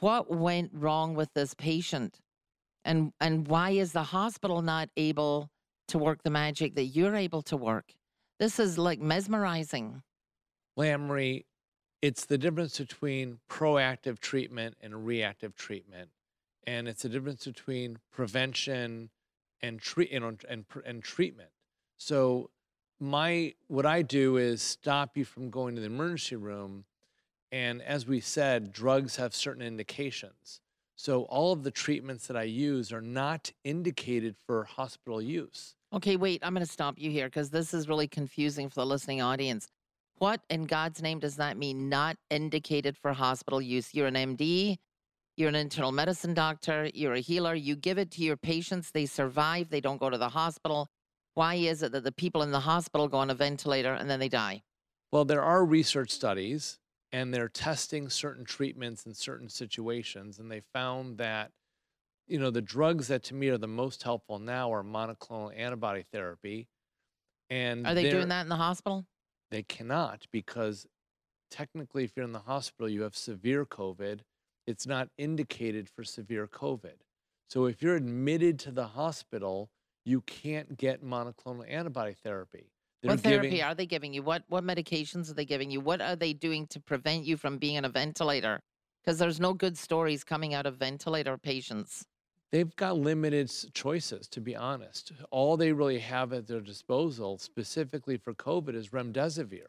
What 0.00 0.30
went 0.30 0.70
wrong 0.74 1.14
with 1.14 1.32
this 1.34 1.54
patient? 1.54 2.20
And 2.84 3.12
and 3.20 3.46
why 3.46 3.70
is 3.70 3.92
the 3.92 4.02
hospital 4.02 4.62
not 4.62 4.88
able 4.96 5.50
to 5.88 5.98
work 5.98 6.22
the 6.22 6.30
magic 6.30 6.74
that 6.76 6.84
you're 6.84 7.16
able 7.16 7.42
to 7.42 7.56
work? 7.56 7.92
This 8.38 8.58
is 8.58 8.78
like 8.78 9.00
mesmerizing. 9.00 10.02
Lamry, 10.78 11.44
it's 12.00 12.24
the 12.24 12.38
difference 12.38 12.78
between 12.78 13.38
proactive 13.50 14.18
treatment 14.18 14.76
and 14.80 15.04
reactive 15.04 15.54
treatment. 15.54 16.10
And 16.66 16.88
it's 16.88 17.02
the 17.02 17.08
difference 17.08 17.44
between 17.44 17.98
prevention 18.10 19.10
and 19.62 19.80
treat 19.80 20.12
know, 20.12 20.36
and 20.48 20.64
and 20.86 21.02
treatment. 21.02 21.50
So 21.98 22.50
my 22.98 23.54
what 23.68 23.86
I 23.86 24.02
do 24.02 24.36
is 24.36 24.62
stop 24.62 25.16
you 25.16 25.24
from 25.24 25.50
going 25.50 25.74
to 25.74 25.80
the 25.80 25.86
emergency 25.86 26.36
room. 26.36 26.84
And 27.52 27.82
as 27.82 28.06
we 28.06 28.20
said, 28.20 28.72
drugs 28.72 29.16
have 29.16 29.34
certain 29.34 29.62
indications. 29.62 30.60
So 31.00 31.22
all 31.30 31.54
of 31.54 31.62
the 31.62 31.70
treatments 31.70 32.26
that 32.26 32.36
I 32.36 32.42
use 32.42 32.92
are 32.92 33.00
not 33.00 33.50
indicated 33.64 34.36
for 34.46 34.64
hospital 34.64 35.22
use. 35.22 35.74
Okay, 35.94 36.16
wait, 36.16 36.42
I'm 36.44 36.52
going 36.52 36.64
to 36.64 36.70
stop 36.70 36.98
you 36.98 37.10
here 37.10 37.24
because 37.24 37.48
this 37.48 37.72
is 37.72 37.88
really 37.88 38.06
confusing 38.06 38.68
for 38.68 38.80
the 38.80 38.86
listening 38.86 39.22
audience. 39.22 39.66
What 40.18 40.42
in 40.50 40.64
God's 40.64 41.00
name 41.00 41.18
does 41.18 41.36
that 41.36 41.56
mean? 41.56 41.88
Not 41.88 42.18
indicated 42.28 42.98
for 42.98 43.14
hospital 43.14 43.62
use. 43.62 43.94
You're 43.94 44.08
an 44.08 44.14
MD, 44.14 44.76
you're 45.38 45.48
an 45.48 45.54
internal 45.54 45.90
medicine 45.90 46.34
doctor, 46.34 46.90
you're 46.92 47.14
a 47.14 47.20
healer, 47.20 47.54
you 47.54 47.76
give 47.76 47.96
it 47.96 48.10
to 48.10 48.22
your 48.22 48.36
patients, 48.36 48.90
they 48.90 49.06
survive, 49.06 49.70
they 49.70 49.80
don't 49.80 50.00
go 50.00 50.10
to 50.10 50.18
the 50.18 50.28
hospital. 50.28 50.90
Why 51.32 51.54
is 51.54 51.82
it 51.82 51.92
that 51.92 52.04
the 52.04 52.12
people 52.12 52.42
in 52.42 52.50
the 52.50 52.60
hospital 52.60 53.08
go 53.08 53.16
on 53.16 53.30
a 53.30 53.34
ventilator 53.34 53.94
and 53.94 54.10
then 54.10 54.20
they 54.20 54.28
die? 54.28 54.64
Well, 55.10 55.24
there 55.24 55.42
are 55.42 55.64
research 55.64 56.10
studies 56.10 56.78
and 57.12 57.34
they're 57.34 57.48
testing 57.48 58.08
certain 58.08 58.44
treatments 58.44 59.06
in 59.06 59.14
certain 59.14 59.48
situations 59.48 60.38
and 60.38 60.50
they 60.50 60.60
found 60.60 61.18
that 61.18 61.50
you 62.26 62.38
know 62.38 62.50
the 62.50 62.62
drugs 62.62 63.08
that 63.08 63.22
to 63.24 63.34
me 63.34 63.48
are 63.48 63.58
the 63.58 63.66
most 63.66 64.02
helpful 64.02 64.38
now 64.38 64.72
are 64.72 64.84
monoclonal 64.84 65.56
antibody 65.58 66.04
therapy 66.12 66.68
and 67.48 67.86
Are 67.86 67.94
they 67.94 68.08
doing 68.10 68.28
that 68.28 68.42
in 68.42 68.48
the 68.48 68.56
hospital? 68.56 69.06
they 69.50 69.62
cannot 69.62 70.26
because 70.30 70.86
technically 71.50 72.04
if 72.04 72.12
you're 72.16 72.24
in 72.24 72.32
the 72.32 72.38
hospital 72.40 72.88
you 72.88 73.02
have 73.02 73.16
severe 73.16 73.64
covid. 73.66 74.20
It's 74.66 74.86
not 74.86 75.08
indicated 75.18 75.88
for 75.88 76.04
severe 76.04 76.46
covid. 76.46 77.00
So 77.48 77.64
if 77.64 77.82
you're 77.82 77.96
admitted 77.96 78.60
to 78.60 78.70
the 78.70 78.88
hospital 78.88 79.70
you 80.04 80.20
can't 80.22 80.76
get 80.76 81.04
monoclonal 81.04 81.68
antibody 81.68 82.14
therapy 82.14 82.70
They're 83.02 83.12
what 83.12 83.20
therapy 83.20 83.48
giving- 83.50 83.62
are 83.62 83.74
they 83.74 83.86
giving 83.86 84.12
you? 84.14 84.22
What 84.22 84.44
what 84.48 84.64
medications 84.64 85.30
are 85.30 85.34
they 85.34 85.44
giving 85.46 85.70
you? 85.70 85.80
What 85.80 86.00
are 86.00 86.16
they 86.16 86.32
doing 86.32 86.66
to 86.68 86.80
prevent 86.80 87.24
you 87.24 87.36
from 87.36 87.58
being 87.58 87.76
on 87.78 87.84
a 87.84 87.88
ventilator? 87.88 88.60
Because 89.02 89.18
there's 89.18 89.40
no 89.40 89.54
good 89.54 89.78
stories 89.78 90.24
coming 90.24 90.52
out 90.54 90.66
of 90.66 90.76
ventilator 90.76 91.38
patients. 91.38 92.04
they've 92.52 92.74
got 92.76 92.98
limited 92.98 93.48
choices 93.74 94.26
to 94.28 94.40
be 94.40 94.56
honest 94.56 95.12
all 95.30 95.56
they 95.56 95.72
really 95.72 96.00
have 96.00 96.32
at 96.32 96.46
their 96.48 96.60
disposal 96.60 97.38
specifically 97.38 98.16
for 98.16 98.34
covid 98.34 98.74
is 98.74 98.88
remdesivir 98.88 99.68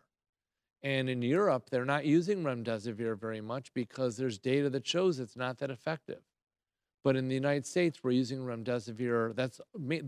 and 0.82 1.08
in 1.08 1.22
europe 1.22 1.70
they're 1.70 1.86
not 1.86 2.06
using 2.06 2.44
remdesivir 2.44 3.16
very 3.20 3.40
much 3.40 3.72
because 3.76 4.18
there's 4.18 4.40
data 4.40 4.68
that 4.70 4.86
shows 4.88 5.20
it's 5.20 5.36
not 5.36 5.60
that 5.60 5.70
effective 5.70 6.24
but 7.04 7.16
in 7.16 7.28
the 7.28 7.36
united 7.36 7.66
states 7.68 8.04
we're 8.04 8.10
using 8.24 8.40
remdesivir 8.40 9.36
that's 9.36 9.62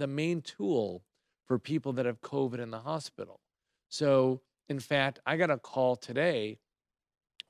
the 0.04 0.08
main 0.08 0.42
tool 0.42 1.04
for 1.48 1.60
people 1.60 1.94
that 1.94 2.06
have 2.06 2.22
covid 2.22 2.60
in 2.60 2.72
the 2.72 2.80
hospital 2.80 3.40
so 3.90 4.42
in 4.70 4.80
fact 4.80 5.20
i 5.26 5.36
got 5.38 5.50
a 5.50 5.58
call 5.58 5.96
today 5.96 6.58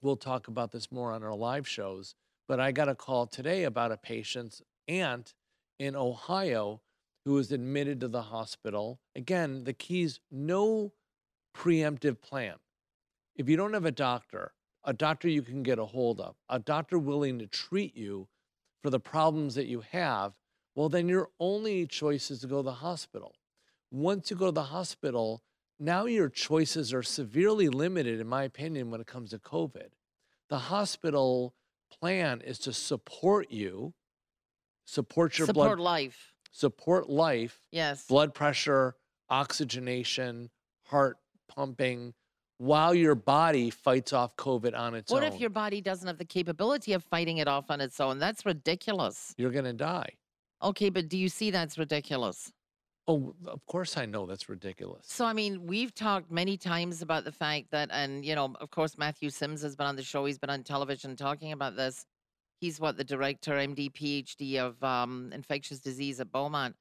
we'll 0.02 0.16
talk 0.16 0.48
about 0.48 0.72
this 0.72 0.92
more 0.92 1.12
on 1.12 1.24
our 1.24 1.36
live 1.36 1.68
shows 1.68 2.16
but 2.48 2.60
i 2.60 2.72
got 2.72 2.90
a 2.90 2.96
call 2.96 3.26
today 3.26 3.64
about 3.64 3.92
a 3.92 3.98
patient's 3.98 4.62
aunt 4.88 5.34
in 5.80 5.96
Ohio 5.96 6.82
who 7.26 7.34
was 7.34 7.52
admitted 7.52 8.00
to 8.02 8.08
the 8.08 8.24
hospital. 8.24 9.00
Again, 9.16 9.64
the 9.64 9.74
keys 9.74 10.20
no 10.32 10.94
preemptive 11.56 12.22
plan. 12.22 12.56
If 13.36 13.50
you 13.50 13.58
don't 13.58 13.74
have 13.74 13.86
a 13.86 13.92
doctor, 13.92 14.54
a 14.84 14.94
doctor 14.94 15.28
you 15.28 15.42
can 15.42 15.64
get 15.64 15.80
a 15.80 15.86
hold 15.86 16.20
of, 16.20 16.36
a 16.50 16.60
doctor 16.60 17.00
willing 17.00 17.40
to 17.40 17.48
treat 17.48 17.96
you 17.96 18.28
for 18.82 18.90
the 18.90 19.00
problems 19.00 19.56
that 19.56 19.68
you 19.68 19.84
have, 19.92 20.34
well, 20.76 20.90
then 20.90 21.08
your 21.08 21.30
only 21.40 21.86
choice 21.86 22.30
is 22.30 22.40
to 22.42 22.48
go 22.48 22.58
to 22.58 22.64
the 22.64 22.74
hospital. 22.74 23.36
Once 23.94 24.32
you 24.32 24.36
go 24.36 24.48
to 24.48 24.52
the 24.52 24.64
hospital, 24.64 25.44
now 25.80 26.06
your 26.06 26.28
choices 26.28 26.92
are 26.92 27.04
severely 27.04 27.70
limited, 27.70 28.20
in 28.20 28.28
my 28.28 28.44
opinion, 28.44 28.90
when 28.90 29.00
it 29.00 29.06
comes 29.06 29.30
to 29.30 29.38
COVID. 29.38 29.90
The 30.50 30.58
hospital 30.58 31.54
plan 32.02 32.42
is 32.42 32.58
to 32.60 32.74
support 32.74 33.52
you, 33.52 33.94
support 34.86 35.38
your 35.38 35.46
blood 35.46 35.54
Support 35.54 35.78
blood, 35.78 35.84
life. 35.84 36.34
support 36.52 37.08
life, 37.08 37.62
Yes. 37.72 38.08
blood 38.08 38.34
pressure, 38.34 38.96
oxygenation, 39.30 40.50
heart 40.88 41.18
pumping, 41.48 42.16
while 42.58 42.96
your 42.96 43.14
body 43.14 43.70
fights 43.70 44.12
off 44.12 44.36
COVID 44.38 44.76
on 44.76 44.96
its 44.96 45.12
What 45.12 45.22
own. 45.22 45.30
What 45.30 45.36
if 45.36 45.40
your 45.40 45.52
body 45.52 45.82
doesn't 45.82 46.08
have 46.08 46.18
the 46.18 46.26
capability 46.26 46.94
of 46.94 47.04
fighting 47.04 47.38
it 47.38 47.48
off 47.48 47.70
on 47.70 47.80
its 47.80 48.00
own? 48.00 48.18
That's 48.18 48.44
ridiculous. 48.44 49.36
You're 49.38 49.52
going 49.52 49.66
to 49.66 49.74
die. 49.74 50.16
Okay, 50.64 50.90
but 50.90 51.10
do 51.10 51.18
you 51.18 51.30
see 51.30 51.52
that's 51.52 51.78
ridiculous? 51.78 52.52
Oh, 53.06 53.36
of 53.48 53.66
course 53.66 53.98
I 53.98 54.06
know 54.06 54.26
that's 54.26 54.48
ridiculous. 54.48 55.06
So, 55.08 55.26
I 55.26 55.34
mean, 55.34 55.68
we've 55.68 55.94
talked 55.94 56.32
many 56.32 56.56
times 56.56 57.02
about 57.02 57.26
the 57.26 57.34
fact 57.34 57.72
that, 57.72 57.90
and, 57.92 58.24
you 58.24 58.34
know, 58.34 58.56
of 58.62 58.70
course, 58.72 58.98
Matthew 58.98 59.30
Sims 59.30 59.62
has 59.62 59.76
been 59.76 59.88
on 59.88 59.98
the 59.98 60.04
show. 60.04 60.24
He's 60.24 60.38
been 60.38 60.50
on 60.50 60.64
television 60.64 61.18
talking 61.18 61.52
about 61.52 61.76
this. 61.76 62.06
He's 62.62 62.80
what, 62.80 62.96
the 62.96 63.04
director, 63.04 63.54
MD, 63.54 63.92
PhD 63.92 64.58
of 64.58 64.82
um, 64.82 65.32
infectious 65.34 65.80
disease 65.82 66.22
at 66.22 66.32
Beaumont. 66.32 66.76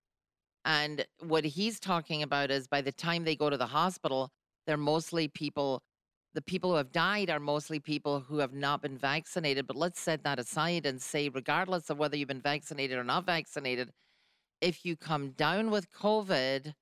And 0.64 1.04
what 1.18 1.44
he's 1.44 1.80
talking 1.80 2.22
about 2.22 2.52
is 2.52 2.68
by 2.68 2.82
the 2.82 2.92
time 2.92 3.24
they 3.24 3.34
go 3.34 3.50
to 3.50 3.56
the 3.56 3.66
hospital, 3.66 4.30
they're 4.64 4.76
mostly 4.76 5.26
people, 5.26 5.82
the 6.34 6.42
people 6.42 6.70
who 6.70 6.76
have 6.76 6.92
died 6.92 7.30
are 7.30 7.40
mostly 7.40 7.80
people 7.80 8.20
who 8.20 8.38
have 8.38 8.52
not 8.52 8.80
been 8.80 8.96
vaccinated. 8.96 9.66
But 9.66 9.74
let's 9.74 10.00
set 10.00 10.22
that 10.22 10.38
aside 10.38 10.86
and 10.86 11.02
say, 11.02 11.28
regardless 11.30 11.90
of 11.90 11.98
whether 11.98 12.16
you've 12.16 12.28
been 12.28 12.40
vaccinated 12.40 12.96
or 12.96 13.02
not 13.02 13.26
vaccinated, 13.26 13.90
if 14.62 14.84
you 14.84 14.96
come 14.96 15.32
down 15.32 15.70
with 15.70 15.92
COVID, 15.92 16.74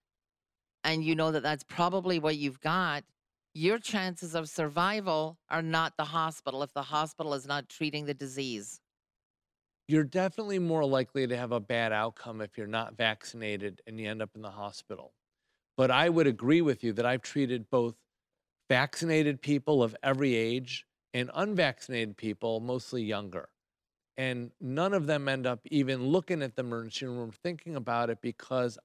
and 0.85 1.05
you 1.05 1.15
know 1.15 1.33
that 1.33 1.43
that's 1.43 1.65
probably 1.65 2.19
what 2.19 2.37
you've 2.37 2.61
got, 2.61 3.05
your 3.55 3.79
chances 3.79 4.35
of 4.35 4.49
survival 4.49 5.39
are 5.49 5.63
not 5.63 5.97
the 5.97 6.05
hospital 6.05 6.63
if 6.63 6.73
the 6.73 6.83
hospital 6.83 7.35
is 7.35 7.47
not 7.47 7.69
treating 7.69 8.07
the 8.07 8.15
disease. 8.15 8.81
You're 9.89 10.05
definitely 10.05 10.61
more 10.61 10.85
likely 10.85 11.27
to 11.27 11.37
have 11.37 11.51
a 11.51 11.59
bad 11.59 11.93
outcome 11.93 12.41
if 12.41 12.57
you're 12.57 12.69
not 12.69 12.97
vaccinated 12.97 13.81
and 13.87 13.99
you 13.99 14.09
end 14.09 14.23
up 14.23 14.31
in 14.37 14.43
the 14.43 14.51
hospital. 14.53 15.15
But 15.77 15.91
I 15.91 16.09
would 16.09 16.29
agree 16.29 16.63
with 16.63 16.85
you 16.85 16.93
that 16.93 17.07
I've 17.07 17.23
treated 17.23 17.69
both 17.71 17.97
vaccinated 18.69 19.43
people 19.43 19.83
of 19.83 19.97
every 20.03 20.37
age 20.37 20.87
and 21.13 21.31
unvaccinated 21.35 22.17
people, 22.17 22.61
mostly 22.61 23.03
younger. 23.03 23.49
And 24.21 24.51
none 24.61 24.93
of 24.93 25.07
them 25.07 25.31
end 25.31 25.47
up 25.47 25.61
even 25.71 26.09
looking 26.09 26.43
at 26.43 26.55
the 26.55 26.61
emergency 26.61 27.07
room, 27.07 27.33
thinking 27.43 27.75
about 27.75 28.11
it 28.11 28.19
because 28.21 28.79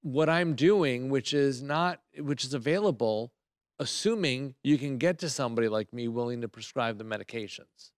what 0.00 0.30
I'm 0.30 0.54
doing, 0.54 1.10
which 1.10 1.34
is 1.34 1.62
not, 1.62 2.00
which 2.18 2.42
is 2.42 2.54
available, 2.54 3.32
assuming 3.78 4.54
you 4.64 4.78
can 4.78 4.96
get 4.96 5.18
to 5.18 5.28
somebody 5.28 5.68
like 5.68 5.92
me 5.92 6.08
willing 6.08 6.40
to 6.40 6.48
prescribe 6.48 6.96
the 6.96 7.04
medications. 7.04 7.90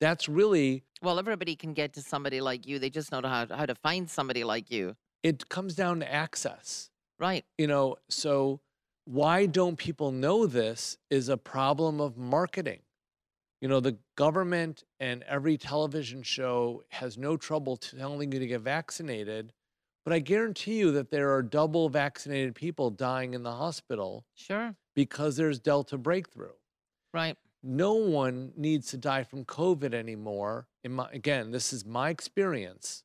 That's 0.00 0.30
really 0.30 0.84
Well, 1.02 1.18
everybody 1.18 1.56
can 1.56 1.74
get 1.74 1.92
to 1.92 2.00
somebody 2.00 2.40
like 2.40 2.66
you. 2.66 2.78
They 2.78 2.88
just 2.88 3.12
know 3.12 3.20
how, 3.22 3.46
how 3.46 3.66
to 3.66 3.74
find 3.74 4.08
somebody 4.08 4.44
like 4.44 4.70
you. 4.70 4.96
it 5.22 5.50
comes 5.50 5.74
down 5.74 6.00
to 6.00 6.10
access. 6.10 6.88
Right. 7.18 7.44
You 7.58 7.66
know, 7.66 7.96
so 8.08 8.60
why 9.04 9.44
don't 9.44 9.76
people 9.76 10.10
know 10.10 10.46
this 10.46 10.96
is 11.10 11.28
a 11.28 11.36
problem 11.36 12.00
of 12.00 12.16
marketing. 12.16 12.80
You 13.60 13.68
know, 13.68 13.80
the 13.80 13.98
government 14.16 14.84
and 15.00 15.22
every 15.24 15.58
television 15.58 16.22
show 16.22 16.84
has 16.88 17.18
no 17.18 17.36
trouble 17.36 17.76
telling 17.76 18.32
you 18.32 18.38
to 18.38 18.46
get 18.46 18.62
vaccinated, 18.62 19.52
but 20.04 20.14
I 20.14 20.18
guarantee 20.20 20.78
you 20.78 20.92
that 20.92 21.10
there 21.10 21.30
are 21.34 21.42
double 21.42 21.88
vaccinated 21.90 22.54
people 22.54 22.90
dying 22.90 23.34
in 23.34 23.42
the 23.42 23.52
hospital 23.52 24.24
Sure. 24.34 24.74
because 24.94 25.36
there's 25.36 25.58
Delta 25.58 25.98
breakthrough. 25.98 26.54
Right. 27.12 27.36
No 27.62 27.92
one 27.94 28.52
needs 28.56 28.88
to 28.88 28.96
die 28.96 29.24
from 29.24 29.44
COVID 29.44 29.92
anymore. 29.92 30.68
In 30.82 30.92
my, 30.92 31.10
again, 31.12 31.50
this 31.50 31.72
is 31.74 31.84
my 31.84 32.08
experience. 32.08 33.04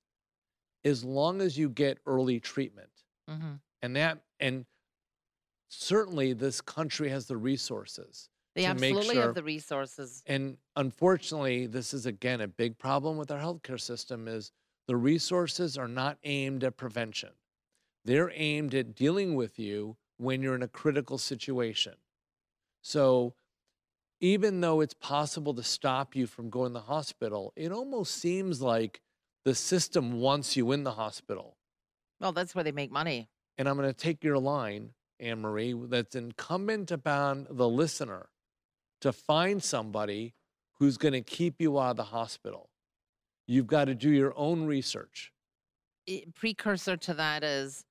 As 0.86 1.04
long 1.04 1.42
as 1.42 1.58
you 1.58 1.70
get 1.70 1.98
early 2.06 2.40
treatment 2.40 3.04
hmm 3.28 3.56
and 3.82 3.96
that 3.96 4.24
and 4.40 4.66
certainly 5.70 6.34
this 6.34 6.62
country 6.62 7.10
has 7.10 7.26
the 7.26 7.36
resources 7.38 8.30
They 8.56 8.66
absolutely 8.66 9.16
sure- 9.16 9.24
have 9.26 9.36
the 9.36 9.44
resources. 9.44 10.24
and 10.26 10.58
unfortunately 10.76 11.68
this 11.68 11.94
is 11.94 12.06
again 12.06 12.42
a 12.42 12.48
big 12.48 12.78
problem 12.78 13.18
with 13.18 13.30
our 13.32 13.40
healthcare 13.40 13.80
system 13.80 14.28
is 14.28 14.52
the 14.88 14.96
resources 14.96 15.78
are 15.78 15.88
not 15.88 16.18
aimed 16.24 16.64
at 16.64 16.78
prevention 16.78 17.32
they're 18.06 18.32
aimed 18.34 18.74
at 18.76 18.96
dealing 18.96 19.36
with 19.36 19.58
you 19.60 19.98
when 20.18 20.42
you're 20.42 20.56
in 20.56 20.64
a 20.64 20.68
critical 20.68 21.18
situation 21.18 21.96
so 22.82 23.34
even 24.22 24.62
though 24.62 24.80
it's 24.82 24.94
possible 24.94 25.54
to 25.54 25.64
stop 25.64 26.16
you 26.16 26.26
from 26.26 26.50
going 26.50 26.70
to 26.72 26.80
the 26.80 26.86
hospital 26.86 27.52
it 27.56 27.72
almost 27.72 28.14
seems 28.16 28.62
like 28.62 29.02
the 29.44 29.56
system 29.56 30.20
wants 30.20 30.56
you 30.56 30.72
in 30.72 30.84
the 30.84 30.94
hospital 30.94 31.58
Well, 32.20 32.32
that's 32.32 32.56
where 32.56 32.64
they 32.64 32.72
make 32.72 32.92
money. 32.92 33.30
and 33.58 33.68
I'm 33.68 33.76
going 33.78 33.88
to 33.90 33.94
take 33.94 34.24
your 34.24 34.38
line, 34.40 34.94
Anne 35.20 35.42
Marie, 35.42 35.74
that's 35.74 36.16
incumbent 36.16 36.90
upon 36.92 37.48
the 37.50 37.68
listener 37.70 38.30
to 39.06 39.14
find 39.14 39.64
somebody 39.64 40.34
who's 40.80 40.98
going 40.98 41.14
to 41.14 41.22
keep 41.22 41.62
you 41.62 41.80
out 41.80 41.92
of 41.92 41.98
the 41.98 42.04
hospital. 42.06 42.72
You've 43.46 43.68
got 43.68 43.86
to 43.86 43.94
do 43.94 44.10
your 44.10 44.34
own 44.36 44.66
research. 44.66 45.32
I- 46.10 46.26
precursor 46.34 46.98
to 46.98 47.14
that 47.14 47.44
is 47.44 47.86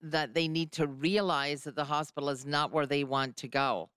that 0.00 0.34
they 0.34 0.48
need 0.48 0.72
to 0.72 0.88
realize 0.88 1.62
that 1.62 1.76
the 1.76 1.84
hospital 1.84 2.28
is 2.28 2.44
not 2.44 2.72
where 2.72 2.86
they 2.86 3.04
want 3.04 3.36
to 3.36 3.46
go. 3.46 3.90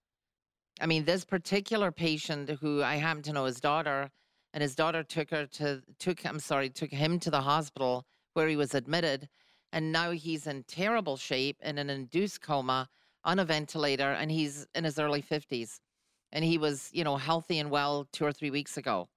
I 0.80 0.86
mean, 0.86 1.06
this 1.06 1.26
particular 1.26 1.92
patient 1.92 2.48
who 2.62 2.84
I 2.84 2.98
happen 2.98 3.24
to 3.24 3.34
know 3.34 3.46
his 3.46 3.60
daughter, 3.60 4.12
and 4.54 4.62
his 4.62 4.76
daughter 4.76 5.02
took 5.02 5.32
her 5.32 5.48
to 5.48 5.82
took 5.98 6.24
I'm 6.26 6.40
sorry, 6.40 6.70
took 6.70 6.92
him 6.92 7.20
to 7.22 7.32
the 7.32 7.42
hospital 7.42 8.06
where 8.34 8.48
he 8.48 8.56
was 8.56 8.76
admitted, 8.76 9.30
and 9.74 9.92
now 9.92 10.12
he's 10.12 10.46
in 10.46 10.64
terrible 10.64 11.18
shape 11.18 11.58
in 11.64 11.80
an 11.80 11.90
induced 11.90 12.42
coma 12.42 12.88
on 13.24 13.40
a 13.40 13.46
ventilator, 13.46 14.12
and 14.12 14.30
he's 14.30 14.68
in 14.76 14.84
his 14.84 15.00
early 15.00 15.24
50s. 15.24 15.80
And 16.32 16.44
he 16.44 16.58
was, 16.58 16.90
you 16.92 17.04
know, 17.04 17.18
healthy 17.18 17.60
and 17.60 17.70
well 17.72 18.08
two 18.12 18.26
or 18.26 18.32
three 18.32 18.52
weeks 18.52 18.78
ago. 18.78 19.08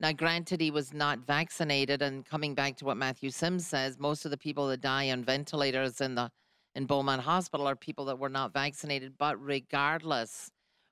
Now, 0.00 0.12
granted, 0.12 0.60
he 0.60 0.70
was 0.70 0.94
not 0.94 1.18
vaccinated, 1.20 2.00
and 2.00 2.24
coming 2.24 2.54
back 2.54 2.76
to 2.78 2.86
what 2.86 2.96
Matthew 2.96 3.30
Sims 3.30 3.66
says, 3.66 3.98
most 3.98 4.24
of 4.24 4.30
the 4.30 4.38
people 4.38 4.66
that 4.68 4.80
die 4.80 5.10
on 5.10 5.22
ventilators 5.22 6.00
in 6.00 6.14
the 6.14 6.30
in 6.74 6.86
Beaumont 6.86 7.22
Hospital 7.22 7.66
are 7.66 7.76
people 7.76 8.04
that 8.06 8.18
were 8.18 8.28
not 8.28 8.52
vaccinated. 8.52 9.18
But 9.18 9.42
regardless, 9.44 10.50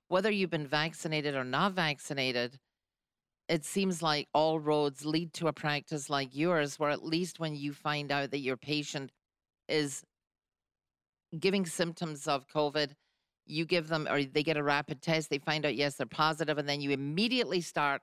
whether 0.08 0.30
you've 0.30 0.50
been 0.50 0.66
vaccinated 0.66 1.34
or 1.34 1.44
not 1.44 1.72
vaccinated, 1.72 2.58
it 3.48 3.64
seems 3.64 4.02
like 4.02 4.28
all 4.34 4.60
roads 4.60 5.06
lead 5.06 5.32
to 5.34 5.48
a 5.48 5.52
practice 5.52 6.10
like 6.10 6.36
yours, 6.36 6.78
where 6.78 6.90
at 6.90 7.04
least 7.04 7.40
when 7.40 7.56
you 7.56 7.72
find 7.72 8.12
out 8.12 8.30
that 8.30 8.40
your 8.40 8.56
patient 8.58 9.10
is 9.68 10.02
giving 11.38 11.64
symptoms 11.64 12.28
of 12.28 12.46
COVID, 12.48 12.92
you 13.48 13.64
give 13.64 13.88
them 13.88 14.06
or 14.10 14.22
they 14.22 14.42
get 14.42 14.56
a 14.56 14.62
rapid 14.62 15.00
test, 15.02 15.30
they 15.30 15.38
find 15.38 15.64
out, 15.66 15.74
yes, 15.74 15.94
they're 15.96 16.06
positive, 16.06 16.58
and 16.58 16.68
then 16.68 16.80
you 16.80 16.90
immediately 16.90 17.60
start 17.60 18.02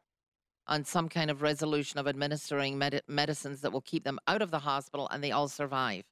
on 0.68 0.84
some 0.84 1.08
kind 1.08 1.30
of 1.30 1.42
resolution 1.42 2.00
of 2.00 2.08
administering 2.08 2.78
med- 2.78 3.02
medicines 3.08 3.62
that 3.62 3.72
will 3.72 3.82
keep 3.82 4.04
them 4.04 4.18
out 4.28 4.42
of 4.42 4.50
the 4.52 4.60
hospital 4.60 5.08
and 5.12 5.24
they 5.24 5.32
all 5.32 5.48
survive. 5.48 6.04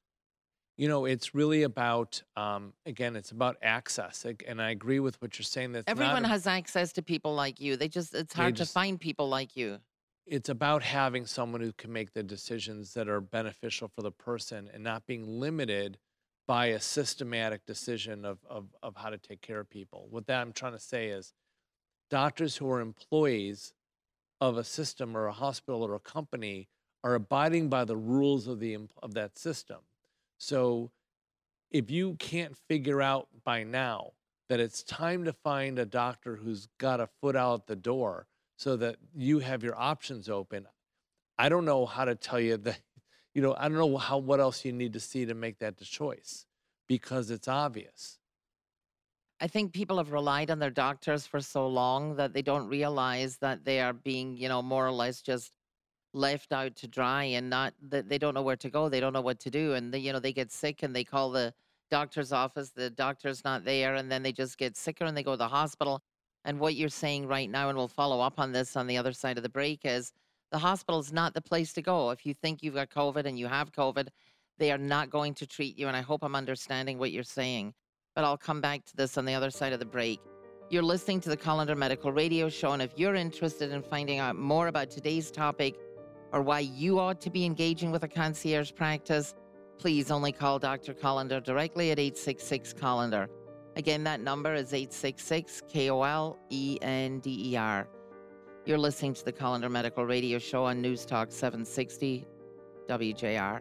You 0.76 0.88
know, 0.88 1.04
it's 1.04 1.34
really 1.34 1.62
about, 1.62 2.22
um, 2.36 2.72
again, 2.86 3.14
it's 3.16 3.30
about 3.30 3.56
access. 3.62 4.24
And 4.46 4.60
I 4.60 4.70
agree 4.70 4.98
with 5.00 5.20
what 5.22 5.38
you're 5.38 5.44
saying. 5.44 5.72
That's 5.72 5.84
Everyone 5.88 6.22
not, 6.22 6.24
a- 6.24 6.28
has 6.28 6.46
access 6.46 6.92
to 6.94 7.02
people 7.02 7.34
like 7.34 7.60
you. 7.60 7.76
They 7.76 7.88
just, 7.88 8.14
it's 8.14 8.34
hard 8.34 8.56
just- 8.56 8.70
to 8.70 8.74
find 8.74 9.00
people 9.00 9.28
like 9.28 9.56
you. 9.56 9.78
it's 10.26 10.48
about 10.48 10.82
having 10.82 11.26
someone 11.26 11.60
who 11.60 11.72
can 11.72 11.92
make 11.92 12.12
the 12.14 12.22
decisions 12.22 12.94
that 12.94 13.08
are 13.08 13.20
beneficial 13.20 13.88
for 13.88 14.02
the 14.02 14.10
person 14.10 14.70
and 14.72 14.82
not 14.82 15.04
being 15.06 15.38
limited 15.40 15.98
by 16.46 16.66
a 16.66 16.80
systematic 16.80 17.64
decision 17.64 18.24
of, 18.24 18.38
of, 18.48 18.66
of 18.82 18.96
how 18.96 19.10
to 19.10 19.18
take 19.18 19.40
care 19.40 19.60
of 19.60 19.70
people. 19.70 20.06
What 20.10 20.26
that 20.26 20.40
I'm 20.40 20.52
trying 20.52 20.72
to 20.72 20.78
say 20.78 21.08
is 21.08 21.32
doctors 22.10 22.56
who 22.56 22.70
are 22.70 22.80
employees 22.80 23.72
of 24.40 24.58
a 24.58 24.64
system 24.64 25.16
or 25.16 25.26
a 25.26 25.32
hospital 25.32 25.82
or 25.82 25.94
a 25.94 26.00
company 26.00 26.68
are 27.02 27.14
abiding 27.14 27.68
by 27.68 27.84
the 27.84 27.96
rules 27.96 28.46
of 28.46 28.60
the 28.60 28.76
of 29.02 29.14
that 29.14 29.38
system. 29.38 29.78
So 30.38 30.90
if 31.70 31.90
you 31.90 32.14
can't 32.14 32.56
figure 32.68 33.02
out 33.02 33.28
by 33.44 33.62
now 33.62 34.12
that 34.48 34.60
it's 34.60 34.82
time 34.82 35.24
to 35.24 35.32
find 35.32 35.78
a 35.78 35.86
doctor 35.86 36.36
who's 36.36 36.68
got 36.78 37.00
a 37.00 37.08
foot 37.20 37.36
out 37.36 37.66
the 37.66 37.76
door 37.76 38.26
so 38.56 38.76
that 38.76 38.96
you 39.14 39.40
have 39.40 39.62
your 39.62 39.78
options 39.78 40.28
open, 40.28 40.66
I 41.38 41.48
don't 41.48 41.64
know 41.64 41.86
how 41.86 42.04
to 42.04 42.14
tell 42.14 42.40
you 42.40 42.56
that 42.58 42.80
you 43.34 43.42
know, 43.42 43.54
I 43.58 43.68
don't 43.68 43.78
know 43.78 43.96
how 43.96 44.18
what 44.18 44.40
else 44.40 44.64
you 44.64 44.72
need 44.72 44.92
to 44.92 45.00
see 45.00 45.26
to 45.26 45.34
make 45.34 45.58
that 45.58 45.76
the 45.76 45.84
choice 45.84 46.46
because 46.86 47.30
it's 47.30 47.48
obvious. 47.48 48.18
I 49.40 49.48
think 49.48 49.72
people 49.72 49.98
have 49.98 50.12
relied 50.12 50.50
on 50.50 50.60
their 50.60 50.70
doctors 50.70 51.26
for 51.26 51.40
so 51.40 51.66
long 51.66 52.16
that 52.16 52.32
they 52.32 52.42
don't 52.42 52.68
realize 52.68 53.38
that 53.38 53.64
they 53.64 53.80
are 53.80 53.92
being, 53.92 54.36
you 54.36 54.48
know, 54.48 54.62
more 54.62 54.86
or 54.86 54.92
less 54.92 55.20
just 55.20 55.52
left 56.12 56.52
out 56.52 56.76
to 56.76 56.86
dry 56.86 57.24
and 57.24 57.50
not 57.50 57.74
that 57.88 58.08
they 58.08 58.18
don't 58.18 58.34
know 58.34 58.42
where 58.42 58.56
to 58.56 58.70
go. 58.70 58.88
They 58.88 59.00
don't 59.00 59.12
know 59.12 59.20
what 59.20 59.40
to 59.40 59.50
do. 59.50 59.74
And 59.74 59.92
they, 59.92 59.98
you 59.98 60.12
know, 60.12 60.20
they 60.20 60.32
get 60.32 60.52
sick 60.52 60.84
and 60.84 60.94
they 60.94 61.02
call 61.02 61.30
the 61.30 61.52
doctor's 61.90 62.32
office. 62.32 62.70
The 62.70 62.90
doctor's 62.90 63.44
not 63.44 63.64
there. 63.64 63.96
And 63.96 64.10
then 64.10 64.22
they 64.22 64.32
just 64.32 64.56
get 64.56 64.76
sicker 64.76 65.04
and 65.04 65.16
they 65.16 65.24
go 65.24 65.32
to 65.32 65.36
the 65.36 65.48
hospital. 65.48 66.02
And 66.44 66.60
what 66.60 66.76
you're 66.76 66.88
saying 66.88 67.26
right 67.26 67.50
now, 67.50 67.68
and 67.68 67.76
we'll 67.76 67.88
follow 67.88 68.20
up 68.20 68.38
on 68.38 68.52
this 68.52 68.76
on 68.76 68.86
the 68.86 68.96
other 68.96 69.12
side 69.12 69.36
of 69.36 69.42
the 69.42 69.48
break, 69.48 69.80
is 69.84 70.12
the 70.54 70.58
hospital 70.58 71.00
is 71.00 71.12
not 71.12 71.34
the 71.34 71.40
place 71.40 71.72
to 71.74 71.82
go. 71.82 72.10
If 72.10 72.24
you 72.24 72.32
think 72.32 72.62
you've 72.62 72.74
got 72.80 72.88
COVID 72.88 73.26
and 73.26 73.38
you 73.38 73.48
have 73.48 73.72
COVID, 73.72 74.08
they 74.58 74.70
are 74.72 74.78
not 74.78 75.10
going 75.10 75.34
to 75.34 75.46
treat 75.46 75.76
you. 75.78 75.88
And 75.88 75.96
I 75.96 76.00
hope 76.00 76.22
I'm 76.22 76.36
understanding 76.36 76.98
what 76.98 77.12
you're 77.12 77.24
saying 77.24 77.74
but 78.14 78.24
I'll 78.24 78.38
come 78.38 78.60
back 78.60 78.84
to 78.86 78.96
this 78.96 79.18
on 79.18 79.24
the 79.24 79.34
other 79.34 79.50
side 79.50 79.72
of 79.72 79.78
the 79.78 79.84
break. 79.84 80.20
You're 80.70 80.82
listening 80.82 81.20
to 81.22 81.28
the 81.28 81.36
Kolender 81.36 81.76
Medical 81.76 82.12
Radio 82.12 82.48
Show, 82.48 82.72
and 82.72 82.80
if 82.80 82.92
you're 82.96 83.14
interested 83.14 83.70
in 83.70 83.82
finding 83.82 84.18
out 84.18 84.36
more 84.36 84.68
about 84.68 84.90
today's 84.90 85.30
topic 85.30 85.76
or 86.32 86.40
why 86.40 86.60
you 86.60 86.98
ought 86.98 87.20
to 87.22 87.30
be 87.30 87.44
engaging 87.44 87.90
with 87.90 88.02
a 88.02 88.08
concierge 88.08 88.72
practice, 88.72 89.34
please 89.78 90.10
only 90.10 90.32
call 90.32 90.58
Dr. 90.58 90.94
Kolender 90.94 91.42
directly 91.42 91.90
at 91.90 91.98
866 91.98 92.72
Kolender. 92.74 93.28
Again, 93.76 94.04
that 94.04 94.20
number 94.20 94.54
is 94.54 94.72
866 94.72 95.62
K 95.68 95.90
O 95.90 96.02
L 96.02 96.38
E 96.50 96.78
N 96.80 97.18
D 97.18 97.52
E 97.52 97.56
R. 97.56 97.88
You're 98.66 98.78
listening 98.78 99.12
to 99.12 99.24
the 99.26 99.32
Kolender 99.32 99.70
Medical 99.70 100.06
Radio 100.06 100.38
Show 100.38 100.64
on 100.64 100.80
News 100.80 101.04
Talk 101.04 101.30
760 101.30 102.26
WJR. 102.88 103.60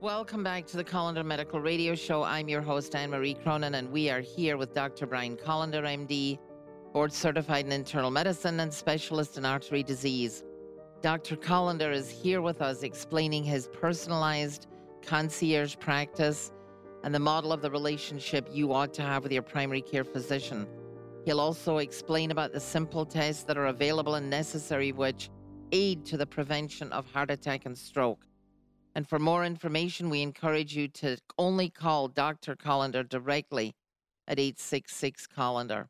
Welcome 0.00 0.42
back 0.42 0.66
to 0.66 0.76
the 0.76 0.82
Kolender 0.82 1.24
Medical 1.24 1.60
Radio 1.60 1.94
Show. 1.94 2.24
I'm 2.24 2.48
your 2.48 2.60
host, 2.60 2.92
Anne 2.96 3.10
Marie 3.10 3.34
Cronin, 3.34 3.76
and 3.76 3.88
we 3.92 4.10
are 4.10 4.18
here 4.18 4.56
with 4.56 4.74
Dr. 4.74 5.06
Brian 5.06 5.36
Kolender, 5.36 5.84
MD, 5.84 6.40
board 6.92 7.12
certified 7.12 7.66
in 7.66 7.70
internal 7.70 8.10
medicine 8.10 8.58
and 8.58 8.74
specialist 8.74 9.38
in 9.38 9.44
artery 9.44 9.84
disease. 9.84 10.42
Dr. 11.02 11.36
Kolender 11.36 11.92
is 11.92 12.10
here 12.10 12.42
with 12.42 12.60
us 12.60 12.82
explaining 12.82 13.44
his 13.44 13.68
personalized 13.68 14.66
concierge 15.02 15.76
practice 15.78 16.50
and 17.04 17.14
the 17.14 17.20
model 17.20 17.52
of 17.52 17.62
the 17.62 17.70
relationship 17.70 18.48
you 18.50 18.72
ought 18.72 18.92
to 18.94 19.02
have 19.02 19.22
with 19.22 19.30
your 19.30 19.42
primary 19.42 19.82
care 19.82 20.02
physician. 20.02 20.66
He'll 21.28 21.40
also 21.40 21.76
explain 21.76 22.30
about 22.30 22.54
the 22.54 22.60
simple 22.60 23.04
tests 23.04 23.42
that 23.42 23.58
are 23.58 23.66
available 23.66 24.14
and 24.14 24.30
necessary, 24.30 24.92
which 24.92 25.28
aid 25.72 26.06
to 26.06 26.16
the 26.16 26.24
prevention 26.24 26.90
of 26.90 27.04
heart 27.12 27.30
attack 27.30 27.66
and 27.66 27.76
stroke. 27.76 28.24
And 28.94 29.06
for 29.06 29.18
more 29.18 29.44
information, 29.44 30.08
we 30.08 30.22
encourage 30.22 30.74
you 30.74 30.88
to 30.88 31.18
only 31.36 31.68
call 31.68 32.08
Dr. 32.08 32.56
Kolender 32.56 33.06
directly 33.06 33.74
at 34.26 34.38
866 34.38 35.26
Kolender. 35.26 35.88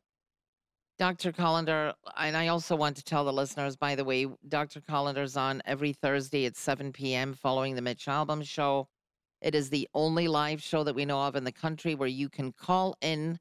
Dr. 0.97 1.31
Kolender, 1.31 1.93
and 2.17 2.35
I 2.35 2.49
also 2.49 2.75
want 2.75 2.97
to 2.97 3.03
tell 3.05 3.23
the 3.23 3.31
listeners, 3.31 3.77
by 3.77 3.95
the 3.95 4.03
way, 4.03 4.27
Dr. 4.49 4.81
Kolender's 4.81 5.37
on 5.37 5.61
every 5.63 5.93
Thursday 5.93 6.47
at 6.47 6.57
7 6.57 6.91
p.m. 6.91 7.33
following 7.33 7.75
the 7.75 7.81
Mitch 7.81 8.07
Albom 8.07 8.43
show. 8.43 8.89
It 9.41 9.55
is 9.55 9.69
the 9.69 9.87
only 9.93 10.27
live 10.27 10.61
show 10.61 10.83
that 10.83 10.95
we 10.95 11.05
know 11.05 11.21
of 11.21 11.37
in 11.37 11.45
the 11.45 11.53
country 11.53 11.95
where 11.95 12.09
you 12.09 12.27
can 12.27 12.51
call 12.51 12.97
in 12.99 13.39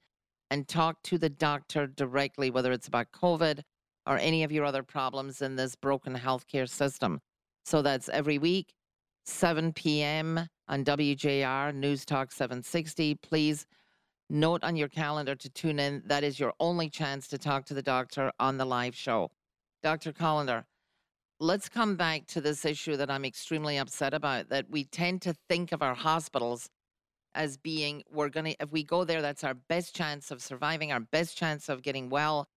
and 0.51 0.67
talk 0.67 1.03
to 1.05 1.19
the 1.19 1.29
doctor 1.29 1.87
directly, 1.87 2.51
whether 2.51 2.73
it's 2.73 2.89
about 2.89 3.13
COVID 3.13 3.61
or 4.07 4.19
any 4.19 4.43
of 4.43 4.53
your 4.53 4.65
other 4.65 4.83
problems 4.83 5.43
in 5.43 5.57
this 5.57 5.77
broken 5.77 6.17
healthcare 6.17 6.69
system. 6.69 7.21
So 7.65 7.83
that's 7.83 8.09
every 8.09 8.39
week, 8.39 8.73
7 9.27 9.73
p.m. 9.75 10.49
on 10.69 10.85
WJR 10.85 11.75
News 11.75 12.05
Talk 12.07 12.33
760. 12.33 13.17
Please 13.17 13.67
note 14.31 14.65
on 14.65 14.77
your 14.77 14.89
calendar 14.89 15.35
to 15.35 15.51
tune 15.51 15.79
in. 15.79 16.03
That 16.07 16.25
is 16.25 16.41
your 16.41 16.55
only 16.61 16.89
chance 16.89 17.29
to 17.29 17.39
talk 17.39 17.67
to 17.67 17.75
the 17.75 17.83
doctor 17.83 18.33
on 18.41 18.57
the 18.57 18.65
live 18.65 18.95
show. 18.95 19.31
Dr. 19.83 20.13
Kolender, 20.13 20.65
let's 21.41 21.69
come 21.69 21.97
back 21.97 22.27
to 22.29 22.41
this 22.41 22.65
issue 22.65 22.97
that 22.97 23.11
I'm 23.11 23.25
extremely 23.25 23.77
upset 23.77 24.15
about 24.15 24.49
that 24.49 24.71
we 24.71 24.85
tend 24.85 25.23
to 25.23 25.35
think 25.49 25.73
of 25.73 25.83
our 25.83 25.95
hospitals 25.95 26.69
as 27.35 27.57
being 27.57 28.03
we're 28.11 28.29
going 28.29 28.47
to 28.47 28.57
if 28.63 28.73
we 28.73 28.83
go 28.83 29.05
there 29.05 29.23
that's 29.23 29.45
our 29.45 29.55
best 29.55 29.95
chance 29.95 30.31
of 30.31 30.43
surviving 30.43 30.93
our 30.93 31.01
best 31.01 31.37
chance 31.37 31.69
of 31.69 31.83
getting 31.83 32.09
well 32.09 32.49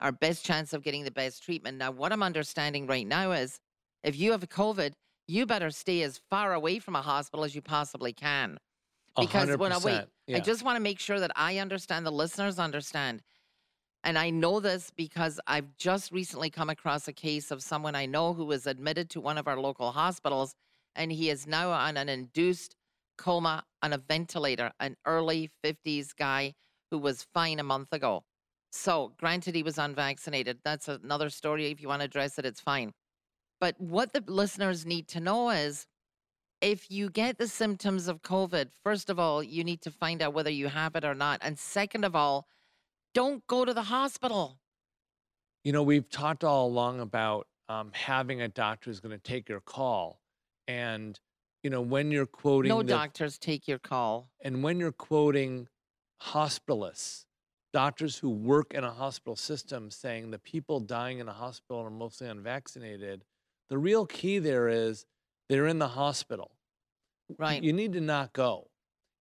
our 0.00 0.12
best 0.12 0.44
chance 0.44 0.72
of 0.72 0.82
getting 0.82 1.04
the 1.04 1.10
best 1.10 1.42
treatment 1.42 1.78
now 1.78 1.90
what 1.90 2.12
i'm 2.12 2.22
understanding 2.22 2.86
right 2.86 3.06
now 3.06 3.32
is 3.32 3.58
if 4.02 4.18
you 4.18 4.32
have 4.32 4.48
covid 4.48 4.92
you 5.26 5.44
better 5.44 5.70
stay 5.70 6.02
as 6.02 6.20
far 6.30 6.54
away 6.54 6.78
from 6.78 6.96
a 6.96 7.02
hospital 7.02 7.44
as 7.44 7.54
you 7.54 7.62
possibly 7.62 8.12
can 8.12 8.58
because 9.18 9.40
hundred 9.40 9.60
when 9.60 9.72
I 9.72 9.76
wait, 9.76 9.82
percent, 9.82 10.08
I 10.34 10.40
just 10.40 10.62
want 10.62 10.76
to 10.76 10.80
make 10.80 11.00
sure 11.00 11.20
that 11.20 11.32
I 11.36 11.58
understand, 11.58 12.06
the 12.06 12.12
listeners 12.12 12.58
understand. 12.58 13.22
And 14.04 14.16
I 14.16 14.30
know 14.30 14.60
this 14.60 14.92
because 14.96 15.40
I've 15.46 15.76
just 15.76 16.12
recently 16.12 16.50
come 16.50 16.70
across 16.70 17.08
a 17.08 17.12
case 17.12 17.50
of 17.50 17.62
someone 17.62 17.94
I 17.94 18.06
know 18.06 18.32
who 18.32 18.44
was 18.44 18.66
admitted 18.66 19.10
to 19.10 19.20
one 19.20 19.38
of 19.38 19.48
our 19.48 19.58
local 19.58 19.90
hospitals, 19.90 20.54
and 20.94 21.10
he 21.10 21.30
is 21.30 21.46
now 21.46 21.70
on 21.70 21.96
an 21.96 22.08
induced 22.08 22.76
coma 23.18 23.64
on 23.82 23.92
a 23.92 23.98
ventilator, 23.98 24.72
an 24.80 24.96
early 25.04 25.50
50s 25.64 26.16
guy 26.16 26.54
who 26.90 26.98
was 26.98 27.26
fine 27.34 27.58
a 27.58 27.64
month 27.64 27.92
ago. 27.92 28.24
So, 28.70 29.12
granted, 29.18 29.54
he 29.54 29.62
was 29.62 29.78
unvaccinated. 29.78 30.58
That's 30.64 30.88
another 30.88 31.30
story. 31.30 31.70
If 31.70 31.80
you 31.80 31.88
want 31.88 32.00
to 32.00 32.06
address 32.06 32.38
it, 32.38 32.46
it's 32.46 32.60
fine. 32.60 32.92
But 33.60 33.74
what 33.78 34.12
the 34.12 34.22
listeners 34.26 34.86
need 34.86 35.08
to 35.08 35.20
know 35.20 35.50
is 35.50 35.86
if 36.60 36.90
you 36.90 37.10
get 37.10 37.38
the 37.38 37.48
symptoms 37.48 38.08
of 38.08 38.22
COVID, 38.22 38.70
first 38.82 39.10
of 39.10 39.18
all, 39.18 39.42
you 39.42 39.64
need 39.64 39.80
to 39.82 39.90
find 39.90 40.22
out 40.22 40.34
whether 40.34 40.50
you 40.50 40.68
have 40.68 40.96
it 40.96 41.04
or 41.04 41.14
not. 41.14 41.40
And 41.42 41.58
second 41.58 42.04
of 42.04 42.14
all, 42.14 42.46
don't 43.14 43.46
go 43.46 43.64
to 43.64 43.72
the 43.72 43.82
hospital. 43.82 44.58
You 45.64 45.72
know, 45.72 45.82
we've 45.82 46.08
talked 46.08 46.44
all 46.44 46.66
along 46.66 47.00
about 47.00 47.46
um, 47.68 47.90
having 47.92 48.42
a 48.42 48.48
doctor 48.48 48.90
who's 48.90 49.00
going 49.00 49.16
to 49.16 49.22
take 49.22 49.48
your 49.48 49.60
call. 49.60 50.20
And, 50.66 51.18
you 51.62 51.70
know, 51.70 51.80
when 51.80 52.10
you're 52.10 52.26
quoting 52.26 52.68
No 52.68 52.82
the, 52.82 52.92
doctors 52.92 53.38
take 53.38 53.66
your 53.66 53.78
call. 53.78 54.30
and 54.42 54.62
when 54.62 54.78
you're 54.78 54.92
quoting 54.92 55.68
hospitalists, 56.22 57.24
doctors 57.72 58.18
who 58.18 58.30
work 58.30 58.72
in 58.74 58.84
a 58.84 58.90
hospital 58.90 59.36
system 59.36 59.90
saying 59.90 60.30
the 60.30 60.38
people 60.38 60.80
dying 60.80 61.18
in 61.18 61.28
a 61.28 61.32
hospital 61.32 61.82
are 61.82 61.90
mostly 61.90 62.28
unvaccinated, 62.28 63.24
the 63.68 63.78
real 63.78 64.06
key 64.06 64.38
there 64.38 64.68
is 64.68 65.04
they're 65.48 65.66
in 65.66 65.78
the 65.78 65.88
hospital. 65.88 66.52
Right. 67.38 67.62
You 67.62 67.72
need 67.72 67.92
to 67.92 68.00
not 68.00 68.32
go. 68.32 68.68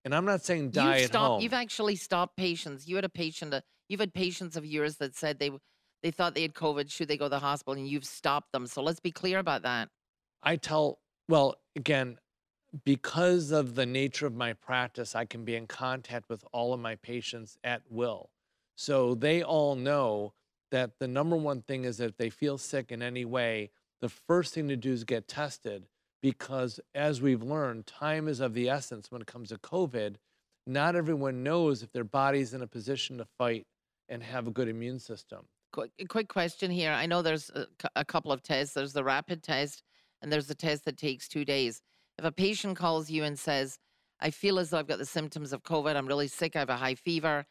And 0.06 0.16
I'm 0.16 0.26
not 0.26 0.42
saying 0.42 0.70
die 0.70 0.96
you've 0.96 1.04
at 1.04 1.10
stopped, 1.10 1.26
home. 1.26 1.42
You've 1.42 1.54
actually 1.54 1.98
stopped 1.98 2.38
patients. 2.38 2.88
You 2.88 2.96
had 2.96 3.04
a 3.04 3.10
patient, 3.10 3.54
uh, 3.54 3.62
you've 3.90 4.00
had 4.00 4.14
patients 4.14 4.56
of 4.56 4.66
yours 4.66 4.96
that 4.98 5.16
said 5.16 5.40
they 5.40 5.52
they 6.04 6.12
thought 6.12 6.36
they 6.36 6.44
had 6.44 6.54
COVID. 6.54 6.90
Should 6.90 7.08
they 7.10 7.18
go 7.18 7.26
to 7.26 7.30
the 7.30 7.40
hospital? 7.40 7.74
And 7.74 7.88
you've 7.88 8.06
stopped 8.06 8.52
them. 8.54 8.68
So 8.68 8.82
let's 8.82 9.00
be 9.00 9.12
clear 9.12 9.40
about 9.40 9.64
that. 9.64 9.90
I 10.44 10.56
tell, 10.56 11.00
well, 11.28 11.56
again, 11.76 12.20
because 12.84 13.52
of 13.52 13.76
the 13.76 13.86
nature 13.86 14.28
of 14.28 14.36
my 14.36 14.54
practice, 14.54 15.16
I 15.16 15.26
can 15.26 15.46
be 15.46 15.56
in 15.56 15.68
contact 15.68 16.30
with 16.30 16.44
all 16.52 16.74
of 16.74 16.80
my 16.80 16.96
patients 16.96 17.58
at 17.64 17.82
will. 17.90 18.30
So 18.76 19.16
they 19.16 19.42
all 19.42 19.76
know 19.76 20.34
that 20.72 21.00
the 21.00 21.08
number 21.08 21.36
one 21.36 21.62
thing 21.62 21.86
is 21.86 21.98
that 21.98 22.10
if 22.10 22.18
they 22.18 22.30
feel 22.30 22.58
sick 22.58 22.92
in 22.92 23.02
any 23.02 23.26
way, 23.26 23.72
the 24.02 24.10
first 24.10 24.54
thing 24.54 24.68
to 24.68 24.76
do 24.76 24.92
is 24.92 25.04
get 25.04 25.28
tested 25.28 25.88
because 26.22 26.80
as 26.94 27.22
we've 27.22 27.44
learned, 27.44 27.88
time 27.88 28.28
is 28.28 28.40
of 28.40 28.54
the 28.54 28.70
essence 28.70 29.12
when 29.12 29.22
it 29.22 29.28
comes 29.28 29.50
to 29.50 29.58
COVID. 29.58 30.16
Not 30.66 30.96
everyone 30.96 31.44
knows 31.44 31.82
if 31.82 31.92
their 31.94 32.04
body's 32.04 32.54
in 32.54 32.62
a 32.62 32.68
position 32.68 33.18
to 33.18 33.26
fight 33.38 33.66
and 34.10 34.22
have 34.22 34.48
a 34.48 34.52
good 34.52 34.68
immune 34.68 35.00
system. 35.00 35.46
Quick, 35.72 35.92
quick 36.10 36.28
question 36.28 36.72
here. 36.72 36.92
I 36.92 37.06
know 37.06 37.22
there's 37.22 37.50
a, 37.52 37.68
a 37.96 38.06
couple 38.06 38.32
of 38.32 38.44
tests. 38.44 38.74
There's 38.74 38.94
the 38.94 39.04
rapid 39.04 39.44
test, 39.44 39.84
and 40.22 40.32
there's 40.32 40.48
the 40.48 40.56
test 40.56 40.86
that 40.86 40.98
takes 40.98 41.28
two 41.28 41.46
days. 41.46 41.82
If 42.18 42.26
a 42.26 42.32
patient 42.32 42.78
calls 42.78 43.10
you 43.10 43.24
and 43.24 43.38
says, 43.38 43.78
I 44.20 44.32
feel 44.32 44.58
as 44.60 44.72
though 44.72 44.80
I've 44.80 44.88
got 44.88 44.98
the 44.98 45.06
symptoms 45.06 45.54
of 45.54 45.64
COVID, 45.64 45.96
I'm 45.96 46.08
really 46.08 46.28
sick, 46.28 46.56
I 46.56 46.60
have 46.60 46.70
a 46.70 46.78
high 46.78 46.96
fever, 46.96 47.46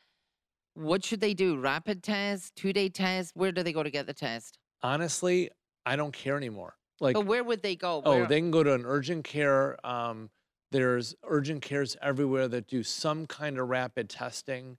what 0.75 1.05
should 1.05 1.21
they 1.21 1.35
do? 1.35 1.57
Rapid 1.59 2.03
test, 2.03 2.55
two 2.57 2.73
day 2.73 2.89
test? 2.89 3.33
Where 3.35 3.53
do 3.53 3.63
they 3.63 3.73
go 3.73 3.83
to 3.83 3.91
get 3.91 4.07
the 4.07 4.13
test? 4.13 4.59
Honestly, 4.83 5.51
I 5.87 5.97
don't 5.97 6.13
care 6.13 6.37
anymore. 6.37 6.75
Like, 7.01 7.15
But 7.15 7.27
where 7.27 7.45
would 7.45 7.63
they 7.63 7.77
go? 7.77 8.03
Oh, 8.05 8.27
they 8.27 8.41
can 8.41 8.51
go 8.51 8.63
to 8.63 8.75
an 8.75 8.85
urgent 8.85 9.25
care. 9.25 9.77
Um, 9.87 10.31
there's 10.73 11.15
urgent 11.23 11.63
cares 11.63 11.97
everywhere 12.03 12.49
that 12.49 12.67
do 12.67 12.83
some 12.83 13.27
kind 13.27 13.59
of 13.59 13.69
rapid 13.69 14.11
testing, 14.11 14.79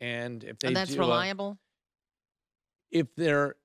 and 0.00 0.44
if 0.44 0.58
they 0.58 0.68
and 0.68 0.76
that's 0.76 0.94
a- 0.94 0.98
reliable? 0.98 1.58
if 2.90 3.14
their 3.16 3.56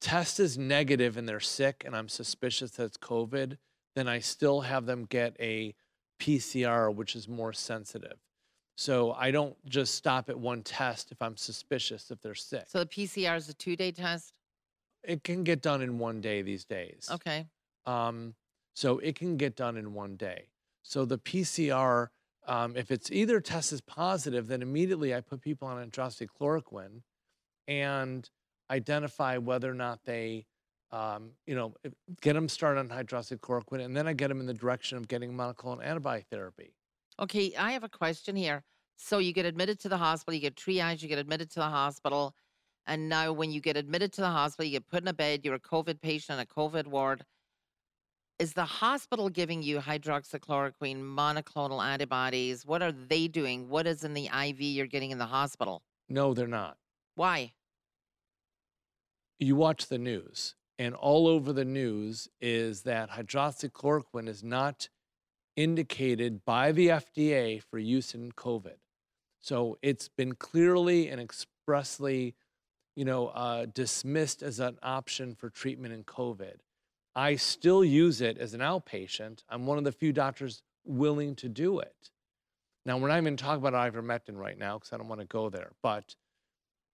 test 0.00 0.38
is 0.38 0.56
negative 0.56 1.16
and 1.16 1.28
they're 1.28 1.40
sick, 1.40 1.82
and 1.84 1.96
I'm 1.96 2.08
suspicious 2.08 2.72
that 2.72 2.84
it's 2.84 2.96
COVID, 2.96 3.58
then 3.94 4.08
I 4.08 4.20
still 4.20 4.60
have 4.60 4.86
them 4.86 5.04
get 5.04 5.36
a 5.40 5.74
PCR, 6.20 6.94
which 6.94 7.16
is 7.16 7.28
more 7.28 7.52
sensitive. 7.52 8.18
So 8.76 9.12
I 9.12 9.30
don't 9.30 9.56
just 9.66 9.94
stop 9.94 10.30
at 10.30 10.38
one 10.38 10.62
test 10.62 11.12
if 11.12 11.20
I'm 11.20 11.36
suspicious 11.36 12.10
if 12.10 12.20
they're 12.20 12.34
sick. 12.34 12.64
So 12.68 12.78
the 12.80 12.86
PCR 12.86 13.36
is 13.36 13.48
a 13.48 13.54
two 13.54 13.76
day 13.76 13.92
test? 13.92 14.32
it 15.02 15.24
can 15.24 15.44
get 15.44 15.62
done 15.62 15.82
in 15.82 15.98
one 15.98 16.20
day 16.20 16.42
these 16.42 16.64
days. 16.64 17.08
Okay. 17.10 17.46
Um, 17.86 18.34
so 18.74 18.98
it 18.98 19.16
can 19.16 19.36
get 19.36 19.56
done 19.56 19.76
in 19.76 19.94
one 19.94 20.16
day. 20.16 20.48
So 20.82 21.04
the 21.04 21.18
PCR, 21.18 22.08
um, 22.46 22.76
if 22.76 22.90
it's 22.90 23.10
either 23.10 23.40
test 23.40 23.72
is 23.72 23.80
positive, 23.80 24.46
then 24.46 24.62
immediately 24.62 25.14
I 25.14 25.20
put 25.20 25.40
people 25.40 25.68
on 25.68 25.90
hydroxychloroquine 25.90 27.02
and 27.68 28.28
identify 28.70 29.36
whether 29.38 29.70
or 29.70 29.74
not 29.74 30.00
they, 30.04 30.46
um, 30.92 31.30
you 31.46 31.54
know, 31.54 31.74
get 32.20 32.34
them 32.34 32.48
started 32.48 32.80
on 32.80 32.88
hydroxychloroquine, 32.88 33.84
and 33.84 33.96
then 33.96 34.06
I 34.06 34.12
get 34.12 34.28
them 34.28 34.40
in 34.40 34.46
the 34.46 34.54
direction 34.54 34.98
of 34.98 35.08
getting 35.08 35.32
monoclonal 35.32 35.84
antibody 35.84 36.24
therapy. 36.30 36.74
Okay, 37.18 37.54
I 37.56 37.72
have 37.72 37.84
a 37.84 37.88
question 37.88 38.36
here. 38.36 38.64
So 38.96 39.18
you 39.18 39.32
get 39.32 39.46
admitted 39.46 39.78
to 39.80 39.88
the 39.88 39.96
hospital, 39.96 40.34
you 40.34 40.40
get 40.40 40.56
triage, 40.56 41.02
you 41.02 41.08
get 41.08 41.18
admitted 41.18 41.50
to 41.52 41.60
the 41.60 41.68
hospital. 41.68 42.34
And 42.86 43.08
now 43.08 43.32
when 43.32 43.50
you 43.50 43.60
get 43.60 43.76
admitted 43.76 44.12
to 44.14 44.20
the 44.20 44.28
hospital, 44.28 44.66
you 44.66 44.72
get 44.72 44.88
put 44.88 45.02
in 45.02 45.08
a 45.08 45.14
bed, 45.14 45.40
you're 45.44 45.54
a 45.54 45.60
COVID 45.60 46.00
patient 46.00 46.38
in 46.38 46.42
a 46.42 46.46
COVID 46.46 46.86
ward. 46.86 47.24
Is 48.38 48.52
the 48.52 48.64
hospital 48.64 49.28
giving 49.28 49.62
you 49.62 49.78
hydroxychloroquine, 49.78 51.00
monoclonal 51.02 51.84
antibodies? 51.84 52.66
What 52.66 52.82
are 52.82 52.92
they 52.92 53.28
doing? 53.28 53.68
What 53.68 53.86
is 53.86 54.02
in 54.02 54.14
the 54.14 54.26
IV 54.26 54.60
you're 54.60 54.86
getting 54.86 55.10
in 55.10 55.18
the 55.18 55.26
hospital? 55.26 55.82
No, 56.08 56.34
they're 56.34 56.46
not. 56.46 56.76
Why? 57.14 57.52
you 59.40 59.56
watch 59.56 59.86
the 59.86 59.98
news, 59.98 60.54
and 60.80 60.94
all 60.94 61.28
over 61.28 61.52
the 61.52 61.64
news 61.64 62.26
is 62.40 62.80
that 62.82 63.10
hydroxychloroquine 63.10 64.26
is 64.26 64.42
not 64.42 64.88
indicated 65.54 66.42
by 66.46 66.72
the 66.72 66.88
FDA 66.88 67.62
for 67.62 67.78
use 67.78 68.14
in 68.14 68.32
COVID. 68.32 68.78
So 69.40 69.76
it's 69.82 70.08
been 70.08 70.36
clearly 70.36 71.10
and 71.10 71.20
expressly, 71.20 72.34
you 72.96 73.04
know, 73.04 73.26
uh, 73.28 73.66
dismissed 73.66 74.42
as 74.42 74.58
an 74.58 74.78
option 74.82 75.34
for 75.34 75.50
treatment 75.50 75.92
in 75.92 76.02
COVID. 76.02 76.56
I 77.14 77.36
still 77.36 77.84
use 77.84 78.22
it 78.22 78.38
as 78.38 78.54
an 78.54 78.60
outpatient. 78.60 79.44
I'm 79.50 79.66
one 79.66 79.76
of 79.76 79.84
the 79.84 79.92
few 79.92 80.14
doctors 80.14 80.62
willing 80.86 81.34
to 81.36 81.50
do 81.50 81.80
it. 81.80 82.10
Now, 82.86 82.96
we're 82.96 83.08
not 83.08 83.18
even 83.18 83.36
talking 83.36 83.62
about 83.62 83.74
ivermectin 83.74 84.38
right 84.38 84.56
now 84.56 84.78
because 84.78 84.94
I 84.94 84.96
don't 84.96 85.08
want 85.08 85.20
to 85.20 85.26
go 85.26 85.50
there, 85.50 85.72
but 85.82 86.16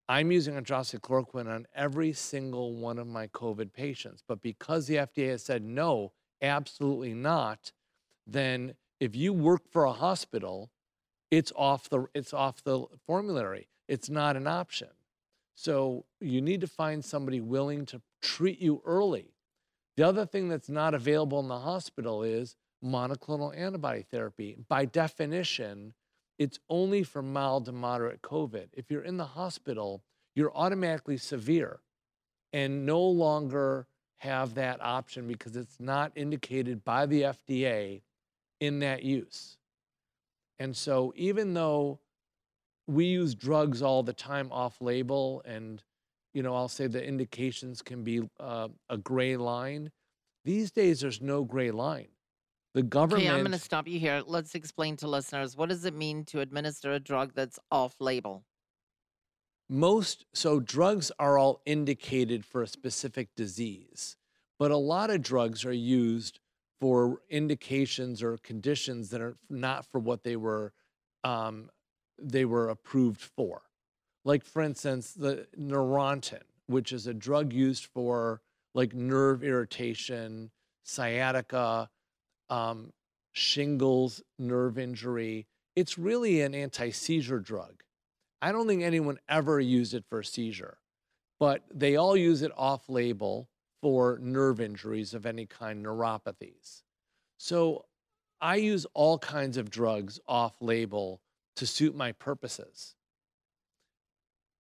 I'm 0.09 0.31
using 0.31 0.55
hydroxychloroquine 0.55 1.53
on 1.53 1.66
every 1.75 2.12
single 2.12 2.75
one 2.75 2.99
of 2.99 3.07
my 3.07 3.27
COVID 3.29 3.73
patients. 3.73 4.23
But 4.27 4.40
because 4.40 4.87
the 4.87 4.97
FDA 4.97 5.31
has 5.31 5.42
said 5.42 5.64
no, 5.64 6.12
absolutely 6.40 7.14
not, 7.14 7.73
then 8.27 8.75
if 9.01 9.16
you 9.16 9.33
work 9.33 9.62
for 9.71 9.85
a 9.85 9.92
hospital, 9.92 10.71
it's 11.31 11.53
off 11.57 11.88
the 11.88 12.07
it's 12.14 12.33
off 12.33 12.62
the 12.62 12.85
formulary. 13.07 13.69
It's 13.88 14.09
not 14.09 14.37
an 14.37 14.47
option. 14.47 14.88
So 15.55 16.05
you 16.21 16.40
need 16.40 16.61
to 16.61 16.66
find 16.66 17.05
somebody 17.05 17.40
willing 17.40 17.87
to 17.87 18.03
treat 18.23 18.61
you 18.61 18.83
early. 18.85 19.33
The 19.97 20.05
other 20.05 20.27
thing 20.27 20.49
that's 20.49 20.69
not 20.69 20.95
available 20.95 21.40
in 21.40 21.49
the 21.49 21.61
hospital 21.61 22.23
is 22.23 22.55
monoclonal 22.85 23.57
antibody 23.57 24.03
therapy. 24.03 24.57
By 24.69 24.85
definition, 24.85 25.95
it's 26.38 26.59
only 26.68 27.03
for 27.03 27.22
mild 27.22 27.64
to 27.66 27.72
moderate 27.72 28.22
COVID. 28.22 28.68
If 28.72 28.90
you're 28.90 29.03
in 29.03 29.16
the 29.16 29.25
hospital, 29.25 30.03
you're 30.35 30.55
automatically 30.55 31.16
severe 31.16 31.81
and 32.53 32.87
no 32.87 33.01
longer 33.01 33.87
have 34.18 34.55
that 34.55 34.81
option 34.83 35.27
because 35.27 35.57
it's 35.57 35.79
not 35.79 36.12
indicated 36.14 36.85
by 36.85 37.07
the 37.07 37.22
FDA 37.22 38.03
in 38.61 38.81
that 38.81 39.03
use. 39.03 39.57
And 40.59 40.75
so, 40.77 41.12
even 41.16 41.55
though 41.55 42.01
we 42.87 43.07
use 43.07 43.35
drugs 43.35 43.83
all 43.83 44.03
the 44.03 44.12
time 44.12 44.51
off 44.53 44.81
label, 44.81 45.42
and 45.44 45.83
you 46.33 46.42
know, 46.42 46.55
I'll 46.55 46.68
say 46.68 46.87
the 46.87 47.05
indications 47.05 47.83
can 47.83 48.05
be 48.05 48.22
uh, 48.40 48.68
a 48.88 48.96
gray 48.96 49.37
line, 49.37 49.90
these 50.44 50.70
days 50.70 51.01
there's 51.01 51.20
no 51.20 51.44
gray 51.44 51.70
line. 51.70 52.09
The 52.77 52.83
government. 52.83 53.27
Okay, 53.27 53.35
I'm 53.35 53.41
going 53.41 53.53
to 53.53 53.59
stop 53.59 53.89
you 53.89 53.99
here. 53.99 54.23
Let's 54.25 54.55
explain 54.55 54.97
to 54.99 55.09
listeners 55.09 55.57
what 55.57 55.71
does 55.71 55.85
it 55.85 55.95
mean 55.95 56.25
to 56.27 56.41
administer 56.41 56.93
a 56.93 57.01
drug 57.01 57.33
that's 57.35 57.59
off 57.73 57.97
label? 58.01 58.45
most 59.69 60.25
so 60.33 60.61
drugs 60.61 61.11
are 61.19 61.39
all 61.39 61.61
indicated 61.67 62.45
for 62.45 62.62
a 62.62 62.67
specific 62.67 63.29
disease 63.37 64.17
but 64.59 64.71
a 64.71 64.77
lot 64.77 65.11
of 65.11 65.23
drugs 65.23 65.65
are 65.65 65.73
used 65.73 66.39
for 66.81 67.21
indications 67.31 68.23
or 68.23 68.39
conditions 68.39 69.11
that 69.11 69.21
are 69.21 69.37
not 69.51 69.85
for 69.85 69.99
what 69.99 70.23
they 70.23 70.37
were 70.37 70.73
um, 71.25 71.69
they 72.21 72.45
were 72.45 72.69
approved 72.69 73.21
for 73.21 73.62
like 74.25 74.45
for 74.45 74.62
instance 74.62 75.12
the 75.12 75.47
neurontin 75.59 76.43
which 76.67 76.93
is 76.93 77.07
a 77.07 77.15
drug 77.15 77.53
used 77.53 77.87
for 77.87 78.41
like 78.75 78.95
nerve 78.95 79.43
irritation 79.43 80.51
sciatica 80.85 81.89
um, 82.51 82.93
shingles 83.33 84.23
nerve 84.39 84.79
injury 84.79 85.47
it's 85.75 85.99
really 85.99 86.41
an 86.41 86.55
anti-seizure 86.55 87.41
drug 87.41 87.83
I 88.43 88.53
don't 88.53 88.67
think 88.69 88.83
anyone 88.83 89.19
ever 89.29 89.61
used 89.61 89.95
it 89.95 90.05
for 90.09 90.23
seizure, 90.23 90.79
but 91.41 91.65
they 91.73 91.97
all 91.97 92.17
use 92.17 92.43
it 92.43 92.53
off 92.57 92.89
label 92.89 93.49
for 93.83 94.19
nerve 94.21 94.61
injuries 94.61 95.15
of 95.15 95.27
any 95.27 95.47
kind, 95.47 95.85
neuropathies. 95.85 96.83
So 97.39 97.87
I 98.41 98.57
use 98.57 98.87
all 98.95 99.19
kinds 99.19 99.57
of 99.57 99.71
drugs 99.71 100.21
off 100.29 100.61
label 100.61 101.21
to 101.57 101.67
suit 101.67 101.95
my 101.95 102.13
purposes. 102.13 102.95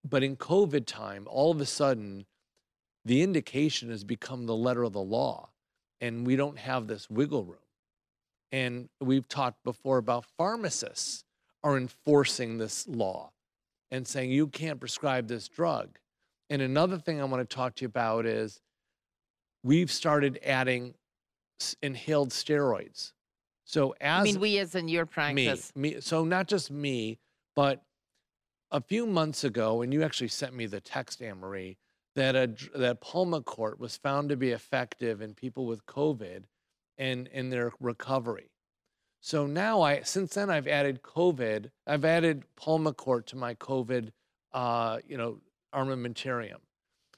But 0.04 0.22
in 0.22 0.36
COVID 0.36 0.86
time, 0.86 1.26
all 1.28 1.50
of 1.50 1.60
a 1.60 1.66
sudden, 1.66 2.26
the 3.04 3.22
indication 3.22 3.90
has 3.90 4.04
become 4.04 4.46
the 4.46 4.56
letter 4.56 4.84
of 4.84 4.92
the 4.92 5.00
law, 5.00 5.50
and 6.00 6.26
we 6.26 6.36
don't 6.36 6.58
have 6.58 6.86
this 6.86 7.10
wiggle 7.10 7.44
room. 7.44 7.58
And 8.52 8.88
we've 9.00 9.28
talked 9.28 9.62
before 9.64 9.98
about 9.98 10.24
pharmacists 10.38 11.24
are 11.64 11.76
enforcing 11.76 12.58
this 12.58 12.86
law 12.86 13.32
and 13.90 14.06
saying 14.06 14.30
you 14.30 14.46
can't 14.46 14.78
prescribe 14.78 15.28
this 15.28 15.48
drug. 15.48 15.98
And 16.48 16.62
another 16.62 16.98
thing 16.98 17.20
I 17.20 17.24
want 17.24 17.48
to 17.48 17.56
talk 17.56 17.74
to 17.76 17.82
you 17.82 17.88
about 17.88 18.24
is 18.24 18.60
we've 19.64 19.90
started 19.90 20.38
adding 20.44 20.94
inhaled 21.82 22.30
steroids. 22.30 23.12
So 23.64 23.94
as 24.00 24.20
I 24.20 24.22
mean, 24.24 24.40
we 24.40 24.58
as 24.58 24.76
in 24.76 24.86
your 24.88 25.04
me, 25.06 25.08
practice. 25.12 25.72
me, 25.74 26.00
so 26.00 26.24
not 26.24 26.46
just 26.46 26.70
me, 26.70 27.18
but 27.56 27.82
a 28.70 28.80
few 28.80 29.06
months 29.06 29.42
ago, 29.42 29.82
and 29.82 29.92
you 29.92 30.02
actually 30.04 30.28
sent 30.28 30.54
me 30.54 30.66
the 30.66 30.80
text, 30.80 31.20
Anne 31.20 31.38
Marie, 31.38 31.78
that 32.14 32.36
a, 32.36 32.46
that 32.76 33.00
Pulmicort 33.00 33.78
was 33.78 33.96
found 33.96 34.28
to 34.28 34.36
be 34.36 34.50
effective 34.50 35.20
in 35.20 35.34
people 35.34 35.66
with 35.66 35.84
COVID 35.86 36.44
and 36.98 37.26
in 37.28 37.50
their 37.50 37.72
recovery. 37.80 38.50
So 39.20 39.46
now 39.46 39.82
I, 39.82 40.02
since 40.02 40.34
then, 40.34 40.50
I've 40.50 40.68
added 40.68 41.02
COVID. 41.02 41.70
I've 41.86 42.04
added 42.04 42.44
Pulmicort 42.56 43.26
to 43.26 43.36
my 43.36 43.54
COVID, 43.54 44.10
uh, 44.52 44.98
you 45.06 45.16
know, 45.16 45.40
armamentarium. 45.74 46.60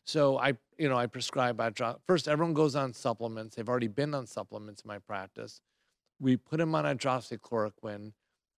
So 0.04 0.38
I, 0.38 0.54
you 0.78 0.88
know, 0.88 0.96
I 0.96 1.06
prescribe 1.06 1.60
hydro- 1.60 2.00
first. 2.06 2.28
Everyone 2.28 2.54
goes 2.54 2.74
on 2.74 2.94
supplements. 2.94 3.56
They've 3.56 3.68
already 3.68 3.88
been 3.88 4.14
on 4.14 4.26
supplements 4.26 4.82
in 4.82 4.88
my 4.88 4.98
practice. 4.98 5.60
We 6.18 6.36
put 6.36 6.58
them 6.58 6.74
on 6.74 6.84
hydroxychloroquine. 6.84 8.12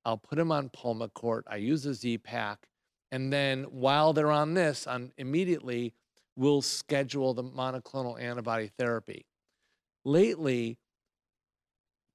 I'll 0.04 0.16
put 0.16 0.36
them 0.36 0.52
on 0.52 0.70
Pulmicort. 0.70 1.42
I 1.48 1.56
use 1.56 1.84
a 1.86 1.92
Z-Pack, 1.92 2.68
and 3.10 3.32
then 3.32 3.64
while 3.64 4.12
they're 4.12 4.30
on 4.30 4.54
this, 4.54 4.86
on 4.86 5.12
immediately 5.18 5.92
we'll 6.36 6.62
schedule 6.62 7.34
the 7.34 7.42
monoclonal 7.42 8.18
antibody 8.20 8.70
therapy. 8.78 9.26
Lately, 10.04 10.78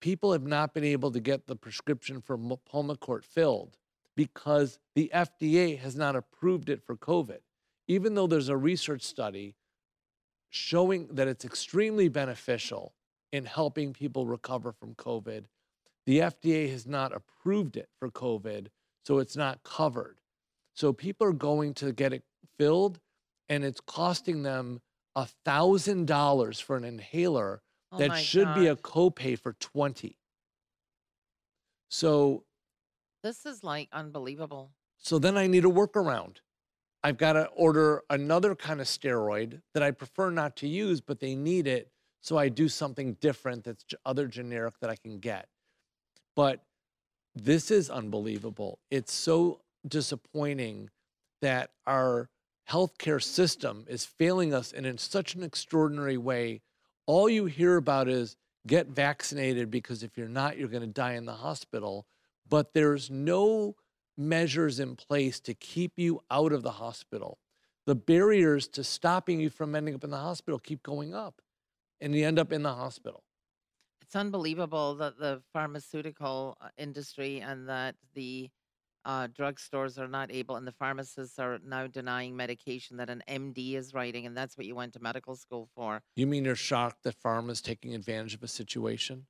people 0.05 0.33
have 0.33 0.45
not 0.45 0.71
been 0.71 0.83
able 0.83 1.09
to 1.09 1.19
get 1.19 1.47
the 1.47 1.55
prescription 1.55 2.21
for 2.21 2.37
Pulmicort 2.37 3.25
filled 3.25 3.75
because 4.15 4.77
the 4.93 5.09
FDA 5.11 5.79
has 5.79 5.95
not 5.95 6.15
approved 6.15 6.69
it 6.69 6.83
for 6.85 6.95
COVID. 6.95 7.39
Even 7.87 8.13
though 8.13 8.27
there's 8.27 8.49
a 8.49 8.55
research 8.55 9.01
study 9.01 9.55
showing 10.51 11.07
that 11.07 11.27
it's 11.27 11.43
extremely 11.43 12.07
beneficial 12.07 12.93
in 13.31 13.45
helping 13.45 13.93
people 13.93 14.27
recover 14.27 14.71
from 14.71 14.93
COVID, 14.93 15.45
the 16.05 16.19
FDA 16.19 16.69
has 16.69 16.85
not 16.85 17.11
approved 17.11 17.75
it 17.75 17.89
for 17.97 18.11
COVID, 18.11 18.67
so 19.07 19.17
it's 19.17 19.35
not 19.35 19.63
covered. 19.63 20.17
So 20.75 20.93
people 20.93 21.25
are 21.25 21.33
going 21.33 21.73
to 21.75 21.91
get 21.91 22.13
it 22.13 22.21
filled, 22.59 22.99
and 23.49 23.65
it's 23.65 23.81
costing 23.81 24.43
them 24.43 24.81
a 25.15 25.25
thousand 25.45 26.05
dollars 26.05 26.59
for 26.59 26.77
an 26.77 26.83
inhaler 26.83 27.63
Oh 27.95 27.99
that 27.99 28.17
should 28.17 28.53
be 28.55 28.67
a 28.67 28.75
God. 28.75 28.81
copay 28.83 29.39
for 29.39 29.53
20. 29.53 30.17
So 31.89 32.43
This 33.23 33.45
is 33.45 33.63
like 33.63 33.89
unbelievable. 33.91 34.71
so 34.97 35.19
then 35.19 35.37
I 35.37 35.47
need 35.47 35.65
a 35.65 35.69
workaround. 35.69 36.37
I've 37.03 37.17
got 37.17 37.33
to 37.33 37.45
order 37.49 38.01
another 38.09 38.55
kind 38.55 38.81
of 38.81 38.87
steroid 38.87 39.61
that 39.73 39.83
I 39.83 39.91
prefer 39.91 40.31
not 40.31 40.55
to 40.57 40.67
use, 40.67 41.01
but 41.01 41.19
they 41.19 41.35
need 41.35 41.67
it. 41.67 41.91
So 42.21 42.37
I 42.37 42.49
do 42.49 42.67
something 42.67 43.13
different 43.21 43.63
that's 43.63 43.85
other 44.05 44.27
generic 44.27 44.79
that 44.81 44.89
I 44.89 44.95
can 44.95 45.19
get. 45.19 45.47
But 46.35 46.63
this 47.35 47.69
is 47.69 47.89
unbelievable. 47.91 48.79
It's 48.89 49.13
so 49.13 49.61
disappointing 49.87 50.89
that 51.41 51.69
our 51.85 52.29
healthcare 52.67 53.21
system 53.21 53.85
is 53.87 54.03
failing 54.05 54.51
us 54.55 54.71
and 54.71 54.87
in 54.87 54.97
such 54.97 55.35
an 55.35 55.43
extraordinary 55.43 56.17
way. 56.17 56.61
All 57.07 57.29
you 57.29 57.45
hear 57.45 57.77
about 57.77 58.07
is 58.07 58.35
get 58.67 58.87
vaccinated 58.87 59.69
because 59.69 60.03
if 60.03 60.17
you're 60.17 60.27
not, 60.27 60.57
you're 60.57 60.67
going 60.67 60.81
to 60.81 60.87
die 60.87 61.13
in 61.13 61.25
the 61.25 61.33
hospital. 61.33 62.07
But 62.47 62.73
there's 62.73 63.09
no 63.09 63.75
measures 64.17 64.79
in 64.79 64.95
place 64.95 65.39
to 65.41 65.53
keep 65.53 65.93
you 65.97 66.21
out 66.31 66.51
of 66.51 66.63
the 66.63 66.71
hospital. 66.71 67.39
The 67.85 67.95
barriers 67.95 68.67
to 68.69 68.83
stopping 68.83 69.39
you 69.39 69.49
from 69.49 69.75
ending 69.75 69.95
up 69.95 70.03
in 70.03 70.09
the 70.09 70.17
hospital 70.17 70.57
keep 70.59 70.81
going 70.81 71.13
up, 71.13 71.41
and 72.01 72.15
you 72.15 72.25
end 72.25 72.39
up 72.39 72.51
in 72.51 72.63
the 72.63 72.73
hospital. 72.73 73.23
It's 74.01 74.15
unbelievable 74.15 74.95
that 74.95 75.19
the 75.19 75.41
pharmaceutical 75.51 76.57
uh, 76.61 76.69
industry 76.77 77.39
and 77.41 77.67
that 77.69 77.95
the 78.13 78.49
uh, 79.05 79.27
drugstores 79.27 79.99
are 79.99 80.07
not 80.07 80.31
able, 80.31 80.55
and 80.55 80.67
the 80.67 80.71
pharmacists 80.71 81.37
are 81.37 81.59
now 81.63 81.87
denying 81.87 82.35
medication 82.35 82.97
that 82.97 83.09
an 83.09 83.23
MD 83.29 83.75
is 83.75 83.93
writing, 83.93 84.25
and 84.25 84.35
that's 84.35 84.57
what 84.57 84.65
you 84.65 84.75
went 84.75 84.93
to 84.93 84.99
medical 84.99 85.35
school 85.35 85.69
for. 85.75 86.01
You 86.15 86.27
mean 86.27 86.43
you're 86.43 86.55
shocked 86.55 87.03
that 87.03 87.15
pharma 87.21 87.51
is 87.51 87.61
taking 87.61 87.93
advantage 87.93 88.33
of 88.33 88.43
a 88.43 88.47
situation? 88.47 89.27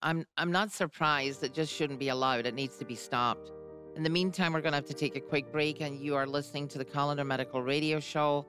I'm 0.00 0.26
I'm 0.36 0.50
not 0.50 0.72
surprised. 0.72 1.44
It 1.44 1.54
just 1.54 1.72
shouldn't 1.72 2.00
be 2.00 2.08
allowed. 2.08 2.46
It 2.46 2.54
needs 2.54 2.76
to 2.78 2.84
be 2.84 2.96
stopped. 2.96 3.52
In 3.94 4.02
the 4.02 4.10
meantime, 4.10 4.54
we're 4.54 4.62
going 4.62 4.72
to 4.72 4.76
have 4.76 4.86
to 4.86 4.94
take 4.94 5.16
a 5.16 5.20
quick 5.20 5.52
break, 5.52 5.82
and 5.82 6.00
you 6.00 6.16
are 6.16 6.26
listening 6.26 6.66
to 6.68 6.78
the 6.78 6.84
Kolender 6.84 7.26
Medical 7.26 7.62
Radio 7.62 8.00
Show. 8.00 8.46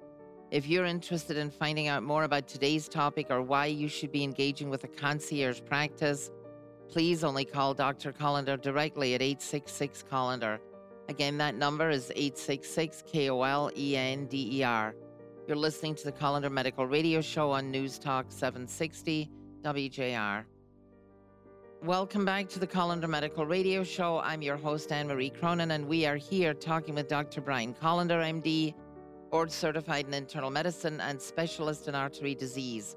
If 0.51 0.67
you're 0.67 0.85
interested 0.85 1.35
in 1.35 1.49
finding 1.49 1.87
out 1.87 2.03
more 2.03 2.23
about 2.23 2.47
today's 2.47 2.87
topic 2.87 3.27
or 3.29 3.41
why 3.41 3.65
you 3.65 3.87
should 3.89 4.11
be 4.11 4.23
engaging 4.23 4.69
with 4.69 4.83
a 4.83 4.87
concierge 4.87 5.61
practice, 5.65 6.31
please 6.89 7.23
only 7.23 7.45
call 7.45 7.73
Dr. 7.73 8.11
Kolender 8.11 8.61
directly 8.61 9.15
at 9.15 9.21
866 9.21 10.03
Kolender. 10.11 10.59
Again, 11.09 11.37
that 11.37 11.55
number 11.55 11.89
is 11.89 12.11
866 12.15 13.03
K 13.05 13.29
O 13.29 13.41
L 13.41 13.71
E 13.75 13.95
N 13.95 14.25
D 14.27 14.59
E 14.59 14.63
R. 14.63 14.95
You're 15.47 15.57
listening 15.57 15.95
to 15.95 16.05
the 16.05 16.11
Kolender 16.11 16.51
Medical 16.51 16.85
Radio 16.85 17.19
Show 17.19 17.51
on 17.51 17.69
News 17.69 17.99
Talk 17.99 18.27
760 18.29 19.29
WJR. 19.61 20.45
Welcome 21.83 22.23
back 22.23 22.47
to 22.47 22.59
the 22.59 22.67
Kolender 22.67 23.09
Medical 23.09 23.45
Radio 23.45 23.83
Show. 23.83 24.19
I'm 24.19 24.41
your 24.41 24.55
host, 24.55 24.89
Anne 24.93 25.07
Marie 25.07 25.29
Cronin, 25.29 25.71
and 25.71 25.85
we 25.85 26.05
are 26.05 26.15
here 26.15 26.53
talking 26.53 26.95
with 26.95 27.09
Dr. 27.09 27.41
Brian 27.41 27.73
Kolender, 27.73 28.23
MD, 28.23 28.73
board 29.29 29.51
certified 29.51 30.07
in 30.07 30.13
internal 30.13 30.49
medicine 30.49 31.01
and 31.01 31.21
specialist 31.21 31.89
in 31.89 31.95
artery 31.95 32.35
disease. 32.35 32.95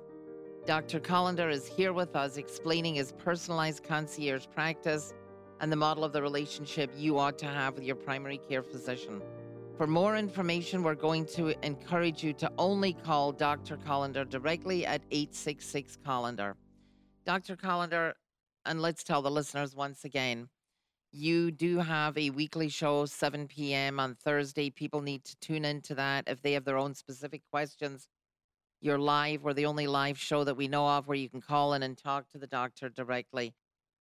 Dr. 0.66 0.98
Kolender 0.98 1.48
is 1.48 1.64
here 1.64 1.92
with 1.92 2.16
us 2.16 2.38
explaining 2.38 2.96
his 2.96 3.12
personalized 3.12 3.84
concierge 3.84 4.46
practice 4.52 5.14
and 5.60 5.70
the 5.70 5.76
model 5.76 6.02
of 6.02 6.12
the 6.12 6.20
relationship 6.20 6.90
you 6.96 7.20
ought 7.20 7.38
to 7.38 7.46
have 7.46 7.76
with 7.76 7.84
your 7.84 7.94
primary 7.94 8.38
care 8.48 8.64
physician. 8.64 9.22
For 9.76 9.86
more 9.86 10.16
information, 10.16 10.82
we're 10.82 10.96
going 10.96 11.24
to 11.26 11.54
encourage 11.64 12.24
you 12.24 12.32
to 12.32 12.50
only 12.58 12.94
call 12.94 13.30
Dr. 13.30 13.76
Kolender 13.76 14.28
directly 14.28 14.84
at 14.84 15.02
866 15.12 15.98
Kolender. 16.04 16.54
Dr. 17.24 17.54
Kolender, 17.54 18.14
and 18.64 18.82
let's 18.82 19.04
tell 19.04 19.22
the 19.22 19.30
listeners 19.30 19.76
once 19.76 20.04
again 20.04 20.48
you 21.12 21.52
do 21.52 21.78
have 21.78 22.18
a 22.18 22.30
weekly 22.30 22.68
show 22.68 23.06
7 23.06 23.46
p.m 23.46 24.00
on 24.00 24.16
thursday 24.16 24.68
people 24.68 25.00
need 25.00 25.24
to 25.24 25.36
tune 25.36 25.64
into 25.64 25.94
that 25.94 26.24
if 26.26 26.42
they 26.42 26.52
have 26.52 26.64
their 26.64 26.76
own 26.76 26.94
specific 26.94 27.42
questions 27.50 28.08
you're 28.80 28.98
live 28.98 29.42
we're 29.42 29.52
the 29.52 29.66
only 29.66 29.86
live 29.86 30.18
show 30.18 30.44
that 30.44 30.56
we 30.56 30.68
know 30.68 30.86
of 30.86 31.06
where 31.06 31.16
you 31.16 31.28
can 31.28 31.40
call 31.40 31.72
in 31.74 31.82
and 31.82 31.96
talk 31.96 32.28
to 32.28 32.38
the 32.38 32.46
doctor 32.46 32.88
directly 32.88 33.54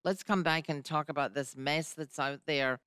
let's 0.03 0.23
come 0.23 0.43
back 0.43 0.69
and 0.69 0.83
talk 0.83 1.09
about 1.09 1.33
this 1.33 1.55
mess 1.55 1.93
that's 1.93 2.19
out 2.19 2.41
there 2.45 2.79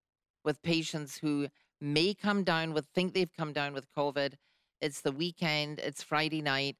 with 0.45 0.63
patients 0.63 1.19
who 1.19 1.49
may 1.81 2.15
come 2.15 2.45
down 2.45 2.73
with 2.73 2.87
think 2.95 3.15
they've 3.15 3.33
come 3.37 3.53
down 3.53 3.73
with 3.73 3.87
covid 3.97 4.35
it's 4.81 5.01
the 5.01 5.13
weekend 5.13 5.79
it's 5.79 6.03
friday 6.03 6.43
night 6.43 6.77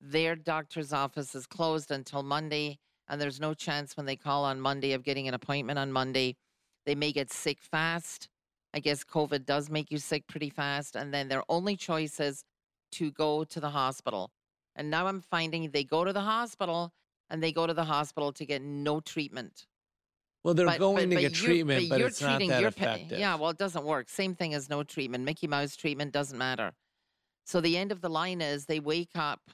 their 0.00 0.36
doctor's 0.36 0.92
office 0.92 1.34
is 1.34 1.46
closed 1.46 1.90
until 1.90 2.22
monday 2.22 2.78
and 3.08 3.20
there's 3.20 3.40
no 3.40 3.54
chance 3.54 3.96
when 3.96 4.06
they 4.06 4.16
call 4.16 4.44
on 4.44 4.60
Monday 4.60 4.92
of 4.92 5.04
getting 5.04 5.28
an 5.28 5.34
appointment 5.34 5.78
on 5.78 5.92
Monday. 5.92 6.36
They 6.84 6.94
may 6.94 7.12
get 7.12 7.32
sick 7.32 7.58
fast. 7.62 8.28
I 8.74 8.80
guess 8.80 9.04
COVID 9.04 9.46
does 9.46 9.70
make 9.70 9.90
you 9.90 9.98
sick 9.98 10.26
pretty 10.26 10.50
fast. 10.50 10.96
And 10.96 11.14
then 11.14 11.28
their 11.28 11.42
only 11.48 11.76
choice 11.76 12.20
is 12.20 12.44
to 12.92 13.10
go 13.12 13.44
to 13.44 13.60
the 13.60 13.70
hospital. 13.70 14.30
And 14.76 14.90
now 14.90 15.06
I'm 15.06 15.20
finding 15.20 15.70
they 15.70 15.82
go 15.84 16.04
to 16.04 16.12
the 16.12 16.20
hospital 16.20 16.92
and 17.30 17.42
they 17.42 17.50
go 17.50 17.66
to 17.66 17.74
the 17.74 17.84
hospital 17.84 18.32
to 18.34 18.46
get 18.46 18.62
no 18.62 19.00
treatment. 19.00 19.66
Well, 20.44 20.54
they're 20.54 20.66
But- 20.66 20.78
going 20.78 21.08
but- 21.08 21.16
to 21.16 21.16
but 21.16 21.20
get 21.22 21.34
treatment, 21.34 21.88
but, 21.88 21.98
you're 21.98 22.08
it's 22.08 22.20
not 22.20 22.38
that 22.38 22.62
effective. 22.62 23.18
Yeah, 23.18 23.34
well, 23.34 23.50
it 23.50 23.58
doesn't 23.58 23.84
work. 23.84 24.08
Same 24.08 24.36
thing 24.36 24.54
as 24.54 24.68
no 24.68 24.84
treatment. 24.84 25.24
Mickey 25.24 25.48
Mouse 25.48 25.74
treatment 25.74 26.12
doesn't 26.12 26.38
matter. 26.38 26.72
So 27.44 27.60
the 27.60 27.76
end 27.76 27.90
of 27.90 28.00
the 28.00 28.08
line 28.10 28.40
is 28.40 28.66
they 28.66 28.78
wake 28.80 29.16
up, 29.16 29.50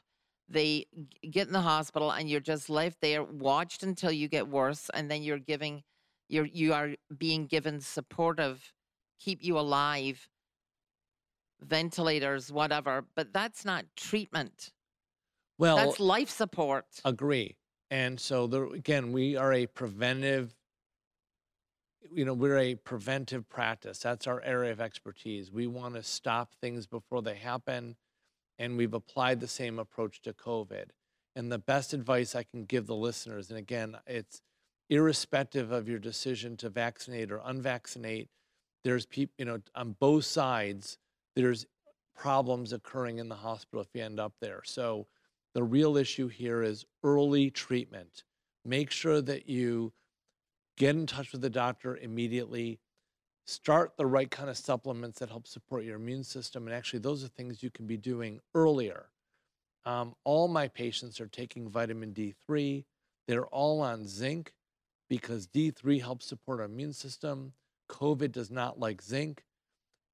they 0.49 0.87
get 1.31 1.47
in 1.47 1.53
the 1.53 1.63
hospital, 1.63 2.11
and 2.11 2.29
you're 2.29 2.41
just 2.41 2.69
left 2.69 3.01
there, 3.01 3.23
watched 3.23 3.83
until 3.83 4.11
you 4.13 4.29
get 4.29 4.49
worse, 4.49 4.91
and 4.93 5.11
then 5.11 5.23
you're 5.23 5.39
giving, 5.39 5.83
you're 6.29 6.47
you 6.47 6.75
are 6.75 6.97
being 7.17 7.47
given 7.47 7.81
supportive, 7.81 8.75
keep 9.19 9.43
you 9.43 9.59
alive, 9.59 10.29
ventilators, 11.61 12.51
whatever. 12.53 13.07
But 13.15 13.33
that's 13.33 13.65
not 13.65 13.85
treatment. 13.97 14.73
Well, 15.63 15.77
that's 15.77 16.01
life 16.01 16.31
support. 16.31 16.87
Agree. 17.05 17.57
And 17.91 18.19
so 18.19 18.47
there 18.47 18.65
again, 18.65 19.13
we 19.13 19.37
are 19.37 19.53
a 19.53 19.67
preventive, 19.67 20.55
you 22.13 22.25
know, 22.25 22.35
we're 22.35 22.59
a 22.59 22.75
preventive 22.75 23.49
practice. 23.49 23.99
That's 23.99 24.27
our 24.27 24.43
area 24.43 24.73
of 24.73 24.81
expertise. 24.81 25.51
We 25.51 25.67
want 25.67 25.95
to 25.95 26.03
stop 26.03 26.55
things 26.61 26.87
before 26.87 27.23
they 27.23 27.35
happen. 27.35 27.97
And 28.59 28.77
we've 28.77 28.95
applied 28.95 29.41
the 29.41 29.49
same 29.49 29.79
approach 29.79 30.21
to 30.23 30.33
COVID. 30.33 30.87
And 31.35 31.51
the 31.51 31.59
best 31.59 31.95
advice 31.95 32.35
I 32.35 32.43
can 32.43 32.65
give 32.65 32.87
the 32.87 32.95
listeners, 32.95 33.49
and 33.49 33.59
again, 33.59 33.97
it's 34.07 34.43
irrespective 34.91 35.73
of 35.73 35.89
your 35.89 35.99
decision 35.99 36.57
to 36.59 36.69
vaccinate 36.69 37.33
or 37.33 37.39
unvaccinate, 37.39 38.29
there's 38.85 39.07
people, 39.07 39.33
you 39.39 39.47
know, 39.47 39.59
on 39.75 39.97
both 39.99 40.27
sides, 40.27 40.99
there's 41.35 41.65
problems 42.15 42.73
occurring 42.73 43.19
in 43.19 43.29
the 43.29 43.37
hospital 43.37 43.81
if 43.81 43.89
you 43.95 44.03
end 44.03 44.21
up 44.21 44.35
there. 44.41 44.61
So 44.65 45.07
the 45.55 45.63
real 45.63 45.97
issue 45.97 46.29
here 46.29 46.63
is 46.63 46.87
early 47.03 47.51
treatment. 47.51 48.25
Make 48.65 48.91
sure 48.91 49.21
that 49.23 49.49
you 49.49 49.93
get 50.77 50.97
in 50.97 51.07
touch 51.07 51.33
with 51.33 51.41
the 51.41 51.51
doctor 51.51 51.97
immediately. 51.97 52.81
Start 53.47 53.97
the 53.97 54.07
right 54.07 54.31
kind 54.31 54.49
of 54.49 54.57
supplements 54.57 55.19
that 55.19 55.29
help 55.29 55.47
support 55.47 55.85
your 55.85 55.97
immune 55.97 56.25
system. 56.25 56.67
And 56.67 56.75
actually, 56.75 57.01
those 57.01 57.25
are 57.25 57.29
things 57.29 57.63
you 57.63 57.71
can 57.71 57.87
be 57.87 57.97
doing 57.97 58.41
earlier. 58.55 59.11
Um, 59.85 60.15
all 60.25 60.49
my 60.49 60.69
patients 60.69 61.21
are 61.21 61.27
taking 61.27 61.69
vitamin 61.69 62.13
D3. 62.13 62.85
They're 63.27 63.47
all 63.47 63.81
on 63.81 64.07
zinc 64.07 64.53
because 65.11 65.49
D3 65.49 66.01
helps 66.01 66.27
support 66.27 66.61
our 66.61 66.67
immune 66.67 66.93
system. 66.93 67.53
COVID 67.91 68.33
does 68.33 68.51
not 68.51 68.79
like 68.79 69.03
zinc. 69.03 69.45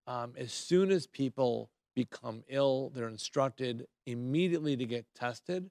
Um, 0.06 0.32
as 0.36 0.52
soon 0.52 0.90
as 0.90 1.06
people 1.06 1.70
become 1.98 2.44
ill, 2.48 2.92
they're 2.94 3.08
instructed 3.08 3.84
immediately 4.06 4.76
to 4.76 4.86
get 4.86 5.04
tested 5.16 5.68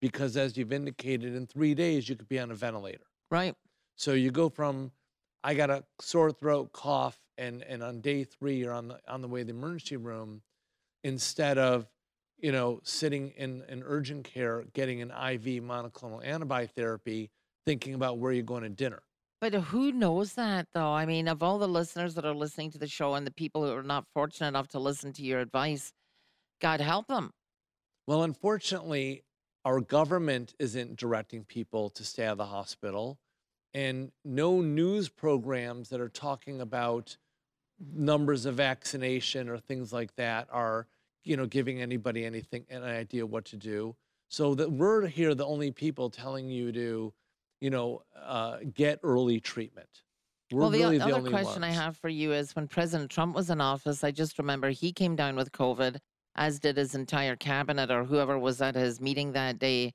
because, 0.00 0.36
as 0.36 0.56
you've 0.56 0.72
indicated, 0.72 1.36
in 1.36 1.46
three 1.46 1.72
days, 1.72 2.08
you 2.08 2.16
could 2.16 2.28
be 2.28 2.40
on 2.40 2.50
a 2.50 2.54
ventilator. 2.54 3.04
Right. 3.30 3.54
So 3.94 4.12
you 4.12 4.32
go 4.32 4.48
from, 4.48 4.90
I 5.44 5.54
got 5.54 5.70
a 5.70 5.84
sore 6.00 6.32
throat, 6.32 6.72
cough, 6.72 7.16
and, 7.36 7.62
and 7.62 7.84
on 7.84 8.00
day 8.00 8.24
three, 8.24 8.56
you're 8.56 8.72
on 8.72 8.88
the, 8.88 8.98
on 9.06 9.22
the 9.22 9.28
way 9.28 9.40
to 9.40 9.44
the 9.44 9.52
emergency 9.52 9.96
room 9.96 10.42
instead 11.04 11.58
of, 11.58 11.86
you 12.38 12.50
know, 12.50 12.80
sitting 12.82 13.30
in, 13.36 13.62
in 13.68 13.84
urgent 13.86 14.24
care, 14.24 14.64
getting 14.72 15.00
an 15.00 15.10
IV 15.10 15.62
monoclonal 15.62 16.24
antibody 16.24 16.66
therapy, 16.66 17.30
thinking 17.66 17.94
about 17.94 18.18
where 18.18 18.32
you're 18.32 18.42
going 18.42 18.64
to 18.64 18.68
dinner. 18.68 19.02
But 19.40 19.54
who 19.54 19.92
knows 19.92 20.34
that 20.34 20.66
though? 20.74 20.92
I 20.92 21.06
mean, 21.06 21.28
of 21.28 21.42
all 21.42 21.58
the 21.58 21.68
listeners 21.68 22.14
that 22.14 22.24
are 22.24 22.34
listening 22.34 22.70
to 22.72 22.78
the 22.78 22.88
show 22.88 23.14
and 23.14 23.26
the 23.26 23.32
people 23.32 23.64
who 23.64 23.72
are 23.72 23.82
not 23.82 24.04
fortunate 24.12 24.48
enough 24.48 24.68
to 24.68 24.80
listen 24.80 25.12
to 25.14 25.22
your 25.22 25.40
advice, 25.40 25.92
God 26.60 26.80
help 26.80 27.06
them. 27.06 27.30
Well, 28.06 28.24
unfortunately, 28.24 29.22
our 29.64 29.80
government 29.80 30.54
isn't 30.58 30.96
directing 30.96 31.44
people 31.44 31.90
to 31.90 32.04
stay 32.04 32.24
out 32.24 32.32
of 32.32 32.38
the 32.38 32.46
hospital, 32.46 33.18
and 33.74 34.10
no 34.24 34.60
news 34.60 35.08
programs 35.08 35.90
that 35.90 36.00
are 36.00 36.08
talking 36.08 36.60
about 36.60 37.16
numbers 37.94 38.46
of 38.46 38.54
vaccination 38.56 39.48
or 39.48 39.58
things 39.58 39.92
like 39.92 40.16
that 40.16 40.48
are, 40.50 40.86
you 41.22 41.36
know, 41.36 41.46
giving 41.46 41.80
anybody 41.80 42.24
anything 42.24 42.64
an 42.70 42.82
idea 42.82 43.26
what 43.26 43.44
to 43.44 43.56
do. 43.56 43.94
So 44.28 44.54
that 44.56 44.72
we're 44.72 45.06
here 45.06 45.34
the 45.34 45.46
only 45.46 45.70
people 45.70 46.10
telling 46.10 46.48
you 46.50 46.72
to 46.72 47.12
you 47.60 47.70
know, 47.70 48.02
uh, 48.20 48.58
get 48.74 49.00
early 49.02 49.40
treatment. 49.40 49.88
We're 50.50 50.60
well, 50.60 50.70
the, 50.70 50.78
really 50.78 50.98
the 50.98 51.04
other 51.04 51.14
only 51.16 51.30
question 51.30 51.62
ones. 51.62 51.76
I 51.76 51.80
have 51.80 51.96
for 51.96 52.08
you 52.08 52.32
is 52.32 52.56
when 52.56 52.68
President 52.68 53.10
Trump 53.10 53.34
was 53.34 53.50
in 53.50 53.60
office, 53.60 54.02
I 54.02 54.10
just 54.10 54.38
remember 54.38 54.70
he 54.70 54.92
came 54.92 55.14
down 55.14 55.36
with 55.36 55.52
COVID, 55.52 55.98
as 56.36 56.58
did 56.58 56.76
his 56.76 56.94
entire 56.94 57.36
cabinet 57.36 57.90
or 57.90 58.04
whoever 58.04 58.38
was 58.38 58.62
at 58.62 58.74
his 58.74 59.00
meeting 59.00 59.32
that 59.32 59.58
day, 59.58 59.92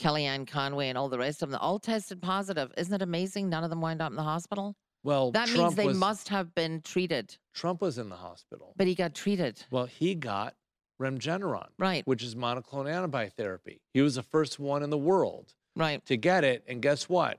Kellyanne 0.00 0.46
Conway 0.46 0.88
and 0.88 0.98
all 0.98 1.08
the 1.08 1.18
rest 1.18 1.42
of 1.42 1.50
them, 1.50 1.58
all 1.60 1.78
tested 1.78 2.20
positive. 2.20 2.72
Isn't 2.76 2.92
it 2.92 3.02
amazing? 3.02 3.48
None 3.48 3.64
of 3.64 3.70
them 3.70 3.80
wind 3.80 4.02
up 4.02 4.10
in 4.10 4.16
the 4.16 4.22
hospital. 4.22 4.74
Well, 5.02 5.30
that 5.30 5.48
Trump 5.48 5.62
means 5.62 5.74
they 5.76 5.86
was, 5.86 5.96
must 5.96 6.28
have 6.28 6.54
been 6.54 6.82
treated. 6.82 7.36
Trump 7.54 7.80
was 7.80 7.96
in 7.96 8.08
the 8.08 8.16
hospital, 8.16 8.74
but 8.76 8.86
he 8.86 8.94
got 8.94 9.14
treated. 9.14 9.64
Well, 9.70 9.86
he 9.86 10.14
got 10.14 10.56
Regeneron, 11.00 11.68
right, 11.78 12.06
which 12.06 12.22
is 12.22 12.34
monoclonal 12.34 12.90
antibody 12.90 13.30
therapy. 13.30 13.80
He 13.94 14.02
was 14.02 14.16
the 14.16 14.22
first 14.22 14.58
one 14.58 14.82
in 14.82 14.90
the 14.90 14.98
world 14.98 15.54
right. 15.76 16.04
to 16.06 16.16
get 16.16 16.42
it. 16.44 16.64
And 16.66 16.82
guess 16.82 17.08
what? 17.08 17.38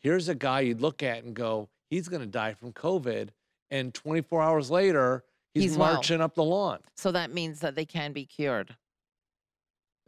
Here's 0.00 0.28
a 0.28 0.34
guy 0.34 0.60
you'd 0.60 0.80
look 0.80 1.02
at 1.02 1.24
and 1.24 1.34
go, 1.34 1.68
he's 1.88 2.08
going 2.08 2.20
to 2.20 2.28
die 2.28 2.54
from 2.54 2.72
COVID. 2.72 3.30
And 3.70 3.94
24 3.94 4.42
hours 4.42 4.70
later, 4.70 5.24
he's, 5.54 5.64
he's 5.64 5.78
marching 5.78 6.18
well. 6.18 6.26
up 6.26 6.34
the 6.34 6.44
lawn. 6.44 6.80
So 6.96 7.12
that 7.12 7.32
means 7.32 7.60
that 7.60 7.74
they 7.74 7.84
can 7.84 8.12
be 8.12 8.24
cured. 8.24 8.76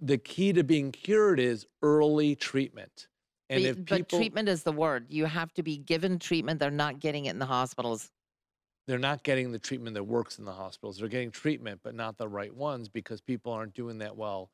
The 0.00 0.18
key 0.18 0.52
to 0.52 0.62
being 0.62 0.92
cured 0.92 1.40
is 1.40 1.66
early 1.82 2.36
treatment. 2.36 3.08
And 3.50 3.62
but, 3.62 3.68
if 3.68 3.76
people, 3.76 3.98
but 3.98 4.08
treatment 4.08 4.48
is 4.48 4.62
the 4.62 4.72
word. 4.72 5.06
You 5.08 5.24
have 5.24 5.52
to 5.54 5.62
be 5.62 5.78
given 5.78 6.18
treatment. 6.18 6.60
They're 6.60 6.70
not 6.70 7.00
getting 7.00 7.24
it 7.24 7.30
in 7.30 7.38
the 7.38 7.46
hospitals. 7.46 8.10
They're 8.86 8.98
not 8.98 9.22
getting 9.22 9.52
the 9.52 9.58
treatment 9.58 9.94
that 9.94 10.04
works 10.04 10.38
in 10.38 10.44
the 10.44 10.52
hospitals. 10.52 10.98
They're 10.98 11.08
getting 11.08 11.30
treatment, 11.30 11.80
but 11.82 11.94
not 11.94 12.16
the 12.16 12.28
right 12.28 12.54
ones 12.54 12.88
because 12.88 13.20
people 13.20 13.52
aren't 13.52 13.74
doing 13.74 13.98
that 13.98 14.16
well 14.16 14.50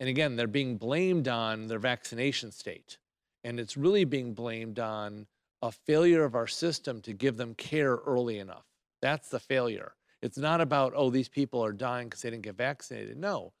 and 0.00 0.08
again, 0.08 0.36
they're 0.36 0.46
being 0.46 0.76
blamed 0.76 1.28
on 1.28 1.66
their 1.66 1.78
vaccination 1.78 2.50
state. 2.50 2.98
And 3.44 3.60
it's 3.60 3.76
really 3.76 4.04
being 4.04 4.34
blamed 4.34 4.78
on 4.78 5.26
a 5.62 5.70
failure 5.70 6.24
of 6.24 6.34
our 6.34 6.46
system 6.46 7.00
to 7.02 7.12
give 7.12 7.36
them 7.36 7.54
care 7.54 7.96
early 7.96 8.38
enough. 8.38 8.64
That's 9.00 9.28
the 9.28 9.40
failure. 9.40 9.94
It's 10.22 10.38
not 10.38 10.60
about, 10.60 10.94
oh, 10.96 11.10
these 11.10 11.28
people 11.28 11.62
are 11.64 11.72
dying 11.72 12.08
because 12.08 12.22
they 12.22 12.30
didn't 12.30 12.44
get 12.44 12.56
vaccinated. 12.56 13.18
No, 13.18 13.52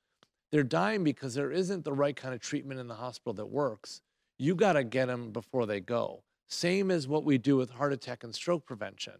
they're 0.50 0.62
dying 0.62 1.04
because 1.04 1.34
there 1.34 1.50
isn't 1.50 1.84
the 1.84 1.92
right 1.92 2.16
kind 2.16 2.34
of 2.34 2.40
treatment 2.40 2.80
in 2.80 2.88
the 2.88 2.94
hospital 2.94 3.34
that 3.34 3.46
works. 3.46 4.00
You 4.38 4.54
got 4.54 4.72
to 4.74 4.84
get 4.84 5.06
them 5.06 5.30
before 5.30 5.66
they 5.66 5.80
go. 5.80 6.22
Same 6.48 6.90
as 6.90 7.08
what 7.08 7.24
we 7.24 7.38
do 7.38 7.56
with 7.56 7.70
heart 7.70 7.92
attack 7.92 8.24
and 8.24 8.34
stroke 8.34 8.66
prevention. 8.66 9.14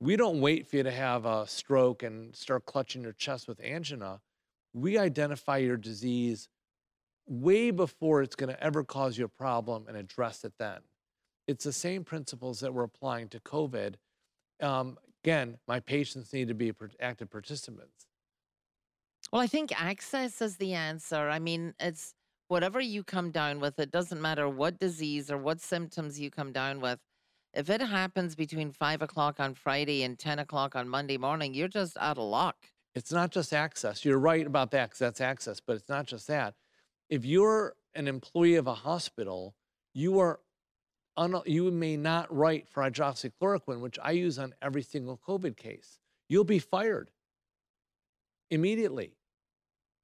We 0.00 0.16
don't 0.16 0.40
wait 0.40 0.66
for 0.66 0.76
you 0.76 0.82
to 0.82 0.90
have 0.90 1.24
a 1.24 1.46
stroke 1.46 2.02
and 2.02 2.34
start 2.34 2.66
clutching 2.66 3.02
your 3.02 3.12
chest 3.12 3.48
with 3.48 3.60
angina 3.60 4.20
we 4.74 4.98
identify 4.98 5.58
your 5.58 5.76
disease 5.76 6.48
way 7.26 7.70
before 7.70 8.20
it's 8.20 8.36
going 8.36 8.50
to 8.50 8.62
ever 8.62 8.84
cause 8.84 9.16
you 9.16 9.24
a 9.24 9.28
problem 9.28 9.86
and 9.88 9.96
address 9.96 10.44
it 10.44 10.52
then. 10.58 10.80
It's 11.46 11.64
the 11.64 11.72
same 11.72 12.04
principles 12.04 12.60
that 12.60 12.74
we're 12.74 12.84
applying 12.84 13.28
to 13.28 13.40
COVID. 13.40 13.94
Um, 14.60 14.98
again, 15.22 15.58
my 15.66 15.80
patients 15.80 16.32
need 16.32 16.48
to 16.48 16.54
be 16.54 16.72
active 17.00 17.30
participants. 17.30 18.06
Well, 19.32 19.40
I 19.40 19.46
think 19.46 19.72
access 19.80 20.42
is 20.42 20.56
the 20.56 20.74
answer. 20.74 21.28
I 21.28 21.38
mean, 21.38 21.74
it's 21.80 22.14
whatever 22.48 22.80
you 22.80 23.02
come 23.02 23.30
down 23.30 23.60
with, 23.60 23.78
it 23.78 23.90
doesn't 23.90 24.20
matter 24.20 24.48
what 24.48 24.78
disease 24.78 25.30
or 25.30 25.38
what 25.38 25.60
symptoms 25.60 26.20
you 26.20 26.30
come 26.30 26.52
down 26.52 26.80
with. 26.80 26.98
If 27.54 27.70
it 27.70 27.80
happens 27.80 28.34
between 28.34 28.72
five 28.72 29.00
o'clock 29.00 29.38
on 29.38 29.54
Friday 29.54 30.02
and 30.02 30.18
10 30.18 30.40
o'clock 30.40 30.74
on 30.74 30.88
Monday 30.88 31.16
morning, 31.16 31.54
you're 31.54 31.68
just 31.68 31.96
out 31.98 32.18
of 32.18 32.24
luck. 32.24 32.56
It's 32.94 33.10
not 33.10 33.30
just 33.30 33.52
access. 33.52 34.04
You're 34.04 34.18
right 34.18 34.46
about 34.46 34.70
that 34.70 34.90
because 34.90 35.00
that's 35.00 35.20
access, 35.20 35.60
but 35.60 35.76
it's 35.76 35.88
not 35.88 36.06
just 36.06 36.28
that. 36.28 36.54
If 37.08 37.24
you're 37.24 37.74
an 37.94 38.06
employee 38.06 38.54
of 38.54 38.66
a 38.66 38.74
hospital, 38.74 39.54
you 39.92 40.20
are 40.20 40.40
un- 41.16 41.42
you 41.44 41.70
may 41.70 41.96
not 41.96 42.34
write 42.34 42.68
for 42.68 42.82
hydroxychloroquine, 42.82 43.80
which 43.80 43.98
I 44.00 44.12
use 44.12 44.38
on 44.38 44.54
every 44.62 44.82
single 44.82 45.20
COVID 45.26 45.56
case. 45.56 45.98
You'll 46.28 46.44
be 46.44 46.60
fired 46.60 47.10
immediately. 48.50 49.16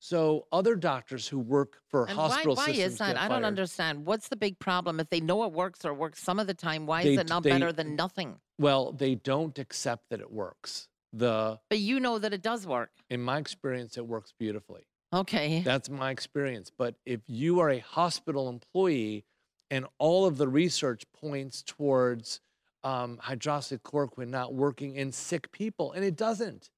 So 0.03 0.47
other 0.51 0.77
doctors 0.77 1.29
who 1.29 1.39
work 1.39 1.83
for 1.89 2.07
and 2.07 2.17
hospital 2.17 2.57
why, 2.57 2.63
why 2.63 2.73
systems 2.73 2.93
is 2.93 2.99
that? 2.99 3.19
I 3.19 3.29
don't 3.29 3.45
understand. 3.45 4.07
What's 4.07 4.29
the 4.29 4.37
big 4.37 4.59
problem? 4.59 4.99
If 4.99 5.11
they 5.11 5.21
know 5.21 5.45
it 5.45 5.53
works 5.53 5.85
or 5.85 5.93
works 5.93 6.23
some 6.23 6.41
of 6.41 6.47
the 6.47 6.55
time, 6.55 6.87
why 6.87 7.05
they, 7.05 7.13
is 7.13 7.19
it 7.21 7.29
not 7.29 7.43
they, 7.43 7.51
better 7.51 7.71
than 7.71 7.97
nothing? 7.97 8.41
Well, 8.59 8.93
they 8.93 9.15
don't 9.15 9.59
accept 9.59 10.09
that 10.09 10.21
it 10.21 10.33
works 10.33 10.89
the 11.13 11.59
But 11.69 11.79
you 11.81 12.01
know 12.01 12.19
that 12.19 12.33
it 12.33 12.43
does 12.43 12.67
work. 12.67 12.91
in 13.09 13.21
my 13.23 13.39
experience 13.39 13.97
it 13.97 14.07
works 14.07 14.33
beautifully. 14.39 14.87
Okay. 15.13 15.63
that's 15.63 15.91
my 15.91 16.11
experience. 16.11 16.71
But 16.77 16.95
if 17.05 17.21
you 17.27 17.59
are 17.61 17.71
a 17.71 17.81
hospital 17.81 18.49
employee 18.49 19.25
and 19.71 19.87
all 19.99 20.25
of 20.27 20.37
the 20.37 20.47
research 20.49 21.03
points 21.13 21.63
towards 21.65 22.41
um, 22.85 23.19
hydroxychloroquine 23.23 24.29
not 24.29 24.55
working 24.55 24.95
in 24.97 25.11
sick 25.13 25.51
people 25.53 25.93
and 25.93 26.05
it 26.05 26.17
doesn't 26.17 26.71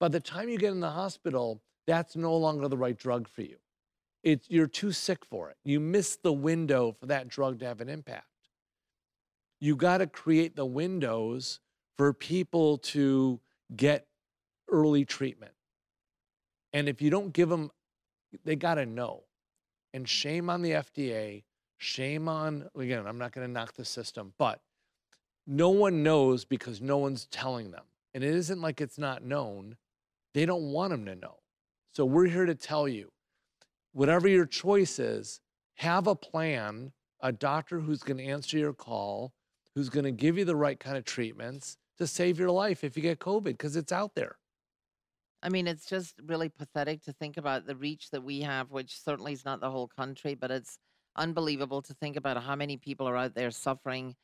by 0.00 0.08
the 0.08 0.18
time 0.20 0.48
you 0.48 0.58
get 0.58 0.72
in 0.72 0.80
the 0.80 0.90
hospital 0.90 1.62
that's 1.86 2.16
no 2.16 2.34
longer 2.36 2.66
the 2.68 2.76
right 2.78 2.96
drug 2.96 3.28
for 3.28 3.42
you. 3.42 3.56
It's 4.22 4.48
you're 4.48 4.66
too 4.66 4.90
sick 4.92 5.22
for 5.26 5.50
it. 5.50 5.56
You 5.64 5.78
miss 5.80 6.16
the 6.16 6.32
window 6.32 6.96
for 6.98 7.04
that 7.06 7.28
drug 7.28 7.58
to 7.60 7.66
have 7.66 7.82
an 7.82 7.90
impact. 7.90 8.24
You 9.60 9.76
got 9.76 9.98
to 9.98 10.06
create 10.06 10.56
the 10.56 10.64
windows 10.66 11.60
for 11.98 12.12
people 12.14 12.78
to 12.78 13.38
get 13.74 14.06
early 14.68 15.04
treatment. 15.04 15.52
And 16.72 16.88
if 16.88 17.00
you 17.00 17.10
don't 17.10 17.32
give 17.32 17.48
them, 17.48 17.70
they 18.44 18.56
got 18.56 18.74
to 18.74 18.86
know. 18.86 19.24
And 19.92 20.08
shame 20.08 20.50
on 20.50 20.62
the 20.62 20.72
FDA, 20.72 21.44
shame 21.78 22.28
on, 22.28 22.68
again, 22.76 23.06
I'm 23.06 23.18
not 23.18 23.32
going 23.32 23.46
to 23.46 23.52
knock 23.52 23.74
the 23.74 23.84
system, 23.84 24.32
but 24.38 24.60
no 25.46 25.70
one 25.70 26.02
knows 26.02 26.44
because 26.44 26.80
no 26.80 26.98
one's 26.98 27.26
telling 27.26 27.70
them. 27.70 27.84
And 28.12 28.24
it 28.24 28.34
isn't 28.34 28.60
like 28.60 28.80
it's 28.80 28.98
not 28.98 29.22
known. 29.22 29.76
They 30.32 30.46
don't 30.46 30.72
want 30.72 30.90
them 30.90 31.04
to 31.06 31.14
know. 31.14 31.36
So 31.92 32.04
we're 32.04 32.26
here 32.26 32.46
to 32.46 32.54
tell 32.54 32.88
you 32.88 33.12
whatever 33.92 34.26
your 34.26 34.46
choice 34.46 34.98
is, 34.98 35.40
have 35.76 36.06
a 36.06 36.16
plan, 36.16 36.92
a 37.20 37.30
doctor 37.30 37.80
who's 37.80 38.02
going 38.02 38.18
to 38.18 38.24
answer 38.24 38.58
your 38.58 38.72
call, 38.72 39.32
who's 39.74 39.88
going 39.88 40.04
to 40.04 40.12
give 40.12 40.36
you 40.36 40.44
the 40.44 40.56
right 40.56 40.78
kind 40.78 40.96
of 40.96 41.04
treatments, 41.04 41.76
to 41.98 42.06
save 42.06 42.38
your 42.38 42.50
life 42.50 42.84
if 42.84 42.96
you 42.96 43.02
get 43.02 43.18
COVID 43.18 43.44
because 43.44 43.76
it's 43.76 43.92
out 43.92 44.14
there. 44.14 44.36
I 45.42 45.50
mean, 45.50 45.66
it's 45.66 45.84
just 45.84 46.14
really 46.26 46.48
pathetic 46.48 47.02
to 47.02 47.12
think 47.12 47.36
about 47.36 47.66
the 47.66 47.76
reach 47.76 48.10
that 48.10 48.22
we 48.22 48.40
have, 48.40 48.70
which 48.70 48.98
certainly 48.98 49.34
is 49.34 49.44
not 49.44 49.60
the 49.60 49.70
whole 49.70 49.88
country, 49.88 50.34
but 50.34 50.50
it's 50.50 50.78
unbelievable 51.16 51.82
to 51.82 51.94
think 51.94 52.16
about 52.16 52.42
how 52.42 52.56
many 52.56 52.78
people 52.78 53.06
are 53.06 53.16
out 53.16 53.34
there 53.34 53.50
suffering. 53.50 54.14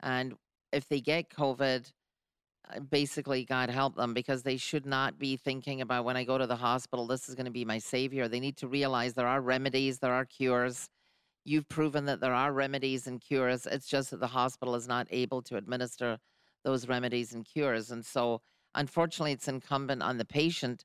And 0.00 0.34
if 0.72 0.86
they 0.88 1.00
get 1.00 1.30
COVID, 1.30 1.90
uh, 2.68 2.80
basically, 2.80 3.44
God 3.44 3.70
help 3.70 3.96
them 3.96 4.12
because 4.12 4.42
they 4.42 4.58
should 4.58 4.84
not 4.84 5.18
be 5.18 5.36
thinking 5.36 5.80
about 5.80 6.04
when 6.04 6.16
I 6.16 6.24
go 6.24 6.36
to 6.36 6.46
the 6.46 6.56
hospital, 6.56 7.06
this 7.06 7.28
is 7.28 7.34
going 7.34 7.46
to 7.46 7.50
be 7.50 7.64
my 7.64 7.78
savior. 7.78 8.28
They 8.28 8.40
need 8.40 8.58
to 8.58 8.68
realize 8.68 9.14
there 9.14 9.26
are 9.26 9.40
remedies, 9.40 9.98
there 9.98 10.12
are 10.12 10.26
cures. 10.26 10.88
You've 11.44 11.68
proven 11.68 12.04
that 12.06 12.20
there 12.20 12.34
are 12.34 12.52
remedies 12.52 13.06
and 13.06 13.20
cures. 13.20 13.66
It's 13.66 13.86
just 13.86 14.10
that 14.10 14.20
the 14.20 14.26
hospital 14.26 14.74
is 14.74 14.88
not 14.88 15.06
able 15.10 15.42
to 15.42 15.56
administer 15.56 16.18
those 16.66 16.88
remedies 16.88 17.32
and 17.32 17.46
cures. 17.46 17.90
And 17.92 18.04
so, 18.04 18.42
unfortunately, 18.74 19.32
it's 19.32 19.48
incumbent 19.48 20.02
on 20.02 20.18
the 20.18 20.24
patient 20.24 20.84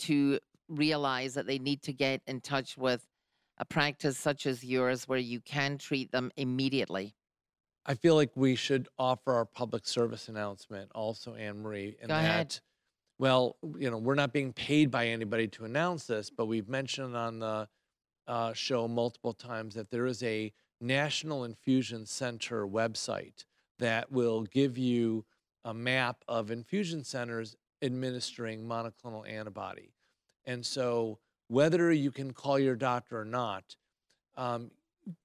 to 0.00 0.40
realize 0.68 1.34
that 1.34 1.46
they 1.46 1.58
need 1.58 1.82
to 1.82 1.92
get 1.92 2.22
in 2.26 2.40
touch 2.40 2.76
with 2.78 3.06
a 3.58 3.64
practice 3.66 4.16
such 4.16 4.46
as 4.46 4.64
yours 4.64 5.06
where 5.06 5.18
you 5.18 5.40
can 5.40 5.76
treat 5.76 6.10
them 6.10 6.32
immediately. 6.36 7.14
I 7.84 7.94
feel 7.94 8.14
like 8.14 8.30
we 8.34 8.56
should 8.56 8.88
offer 8.98 9.34
our 9.34 9.44
public 9.44 9.86
service 9.86 10.28
announcement 10.28 10.90
also, 10.94 11.34
Anne 11.34 11.60
Marie. 11.60 11.96
And 12.00 12.08
Go 12.08 12.14
that, 12.14 12.24
ahead. 12.24 12.60
well, 13.18 13.56
you 13.78 13.90
know, 13.90 13.98
we're 13.98 14.14
not 14.14 14.32
being 14.32 14.54
paid 14.54 14.90
by 14.90 15.08
anybody 15.08 15.48
to 15.48 15.64
announce 15.66 16.06
this, 16.06 16.30
but 16.30 16.46
we've 16.46 16.68
mentioned 16.68 17.14
on 17.14 17.40
the 17.40 17.68
uh, 18.26 18.54
show 18.54 18.88
multiple 18.88 19.34
times 19.34 19.74
that 19.74 19.90
there 19.90 20.06
is 20.06 20.22
a 20.22 20.52
National 20.80 21.44
Infusion 21.44 22.06
Center 22.06 22.66
website 22.66 23.44
that 23.80 24.10
will 24.10 24.42
give 24.44 24.78
you 24.78 25.24
a 25.64 25.74
map 25.74 26.24
of 26.28 26.50
infusion 26.50 27.04
centers 27.04 27.56
administering 27.82 28.62
monoclonal 28.62 29.28
antibody. 29.28 29.92
And 30.46 30.64
so, 30.64 31.18
whether 31.48 31.92
you 31.92 32.10
can 32.10 32.32
call 32.32 32.58
your 32.58 32.76
doctor 32.76 33.20
or 33.20 33.24
not, 33.24 33.76
um, 34.36 34.70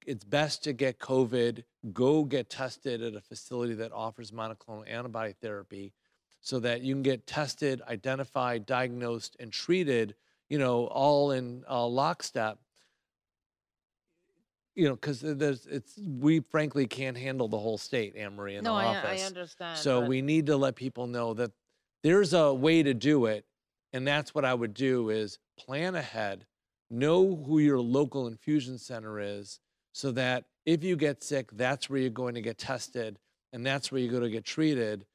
it's 0.06 0.24
best 0.24 0.64
to 0.64 0.72
get 0.72 0.98
COVID, 0.98 1.62
go 1.92 2.24
get 2.24 2.50
tested 2.50 3.02
at 3.02 3.14
a 3.14 3.20
facility 3.20 3.74
that 3.74 3.92
offers 3.92 4.32
monoclonal 4.32 4.88
antibody 4.90 5.34
therapy 5.40 5.92
so 6.40 6.58
that 6.60 6.82
you 6.82 6.94
can 6.94 7.02
get 7.02 7.26
tested, 7.26 7.82
identified, 7.88 8.66
diagnosed, 8.66 9.36
and 9.40 9.52
treated, 9.52 10.14
you 10.48 10.58
know, 10.58 10.86
all 10.86 11.32
in 11.32 11.64
uh, 11.68 11.86
lockstep. 11.86 12.58
You 14.76 14.88
know, 14.88 14.94
because 14.94 15.20
there's, 15.20 15.66
it's, 15.66 15.98
we 15.98 16.40
frankly 16.40 16.86
can't 16.86 17.16
handle 17.16 17.48
the 17.48 17.58
whole 17.58 17.78
state, 17.78 18.14
Anne 18.14 18.36
Marie, 18.36 18.56
in 18.56 18.64
no, 18.64 18.74
the 18.74 18.84
I, 18.84 18.84
office. 18.84 19.22
I 19.22 19.26
understand. 19.26 19.78
So 19.78 20.00
but... 20.00 20.08
we 20.08 20.22
need 20.22 20.46
to 20.46 20.56
let 20.56 20.76
people 20.76 21.06
know 21.06 21.34
that 21.34 21.50
there's 22.02 22.32
a 22.34 22.52
way 22.52 22.82
to 22.82 22.94
do 22.94 23.26
it. 23.26 23.44
And 23.92 24.06
that's 24.06 24.34
what 24.34 24.44
I 24.44 24.52
would 24.52 24.74
do 24.74 25.08
is 25.08 25.38
plan 25.58 25.94
ahead, 25.94 26.44
know 26.90 27.42
who 27.46 27.58
your 27.58 27.80
local 27.80 28.26
infusion 28.26 28.78
center 28.78 29.18
is, 29.18 29.58
so 29.92 30.12
that 30.12 30.44
if 30.66 30.84
you 30.84 30.96
get 30.96 31.24
sick, 31.24 31.48
that's 31.52 31.88
where 31.88 32.00
you're 32.00 32.10
going 32.10 32.34
to 32.34 32.42
get 32.42 32.58
tested 32.58 33.18
and 33.54 33.64
that's 33.64 33.90
where 33.90 34.00
you're 34.00 34.10
going 34.10 34.24
to 34.24 34.30
get 34.30 34.44
treated. 34.44 35.06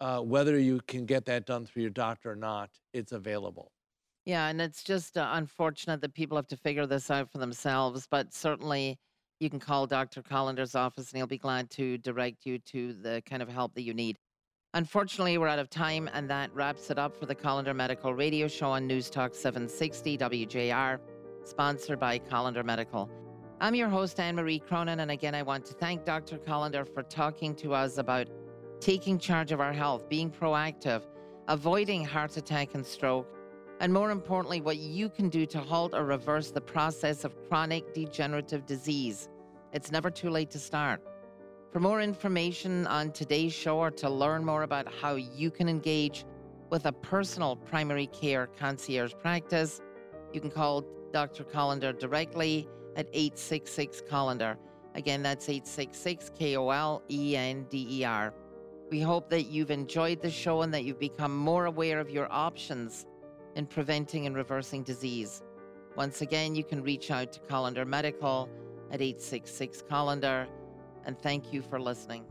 Uh, 0.00 0.20
whether 0.20 0.58
you 0.58 0.80
can 0.86 1.04
get 1.04 1.26
that 1.26 1.44
done 1.44 1.66
through 1.66 1.82
your 1.82 1.90
doctor 1.90 2.30
or 2.30 2.36
not, 2.36 2.70
it's 2.94 3.12
available. 3.12 3.70
Yeah, 4.24 4.48
and 4.48 4.58
it's 4.60 4.82
just 4.82 5.18
uh, 5.18 5.28
unfortunate 5.32 6.00
that 6.00 6.14
people 6.14 6.36
have 6.38 6.46
to 6.46 6.56
figure 6.56 6.86
this 6.86 7.10
out 7.10 7.30
for 7.30 7.38
themselves, 7.38 8.06
but 8.10 8.32
certainly 8.32 8.98
you 9.40 9.48
can 9.48 9.58
call 9.58 9.86
Dr. 9.86 10.22
Kolender's 10.22 10.74
office 10.74 11.10
and 11.10 11.16
he'll 11.16 11.26
be 11.26 11.38
glad 11.38 11.70
to 11.70 11.96
direct 11.98 12.44
you 12.44 12.58
to 12.58 12.92
the 12.92 13.22
kind 13.24 13.42
of 13.42 13.48
help 13.48 13.74
that 13.74 13.82
you 13.82 13.94
need. 13.94 14.18
Unfortunately, 14.74 15.36
we're 15.38 15.48
out 15.48 15.58
of 15.58 15.68
time, 15.68 16.08
and 16.12 16.30
that 16.30 16.54
wraps 16.54 16.90
it 16.90 16.98
up 16.98 17.16
for 17.18 17.26
the 17.26 17.34
Kolender 17.34 17.74
Medical 17.74 18.14
Radio 18.14 18.46
Show 18.46 18.70
on 18.70 18.86
News 18.86 19.10
Talk 19.10 19.34
760 19.34 20.16
WJR, 20.16 21.00
sponsored 21.42 21.98
by 21.98 22.20
Kolender 22.20 22.64
Medical. 22.64 23.10
I'm 23.60 23.74
your 23.74 23.88
host, 23.88 24.20
Anne 24.20 24.36
Marie 24.36 24.60
Cronin, 24.60 25.00
and 25.00 25.10
again, 25.10 25.34
I 25.34 25.42
want 25.42 25.64
to 25.64 25.74
thank 25.74 26.04
Dr. 26.04 26.38
Kolender 26.38 26.86
for 26.86 27.02
talking 27.02 27.56
to 27.56 27.74
us 27.74 27.98
about 27.98 28.28
taking 28.78 29.18
charge 29.18 29.50
of 29.50 29.60
our 29.60 29.72
health, 29.72 30.08
being 30.08 30.30
proactive, 30.30 31.02
avoiding 31.48 32.04
heart 32.04 32.36
attack 32.36 32.74
and 32.74 32.86
stroke, 32.86 33.26
and 33.80 33.92
more 33.92 34.10
importantly, 34.12 34.60
what 34.60 34.76
you 34.76 35.08
can 35.08 35.28
do 35.28 35.46
to 35.46 35.58
halt 35.58 35.94
or 35.94 36.04
reverse 36.04 36.50
the 36.52 36.60
process 36.60 37.24
of 37.24 37.34
chronic 37.48 37.92
degenerative 37.92 38.66
disease. 38.66 39.29
It's 39.72 39.92
never 39.92 40.10
too 40.10 40.30
late 40.30 40.50
to 40.50 40.58
start. 40.58 41.00
For 41.70 41.78
more 41.78 42.00
information 42.00 42.88
on 42.88 43.12
today's 43.12 43.52
show 43.52 43.78
or 43.78 43.92
to 43.92 44.10
learn 44.10 44.44
more 44.44 44.64
about 44.64 44.92
how 44.92 45.14
you 45.14 45.50
can 45.52 45.68
engage 45.68 46.24
with 46.70 46.86
a 46.86 46.92
personal 46.92 47.54
primary 47.54 48.08
care 48.08 48.48
concierge 48.58 49.12
practice, 49.20 49.80
you 50.32 50.40
can 50.40 50.50
call 50.50 50.84
Dr. 51.12 51.44
Kolender 51.44 51.96
directly 51.96 52.68
at 52.96 53.06
866 53.12 54.02
Kolender. 54.10 54.56
Again, 54.96 55.22
that's 55.22 55.48
866 55.48 56.32
K 56.36 56.56
O 56.56 56.70
L 56.70 57.02
E 57.08 57.36
N 57.36 57.64
D 57.70 57.86
E 57.88 58.04
R. 58.04 58.34
We 58.90 59.00
hope 59.00 59.30
that 59.30 59.44
you've 59.44 59.70
enjoyed 59.70 60.20
the 60.20 60.30
show 60.30 60.62
and 60.62 60.74
that 60.74 60.82
you've 60.82 60.98
become 60.98 61.36
more 61.36 61.66
aware 61.66 62.00
of 62.00 62.10
your 62.10 62.26
options 62.32 63.06
in 63.54 63.66
preventing 63.66 64.26
and 64.26 64.34
reversing 64.34 64.82
disease. 64.82 65.42
Once 65.96 66.22
again, 66.22 66.56
you 66.56 66.64
can 66.64 66.82
reach 66.82 67.12
out 67.12 67.32
to 67.32 67.40
Kolender 67.40 67.86
Medical 67.86 68.48
at 68.90 69.00
866 69.00 69.82
Kolender. 69.82 70.46
And 71.04 71.18
thank 71.18 71.52
you 71.52 71.62
for 71.62 71.80
listening. 71.80 72.24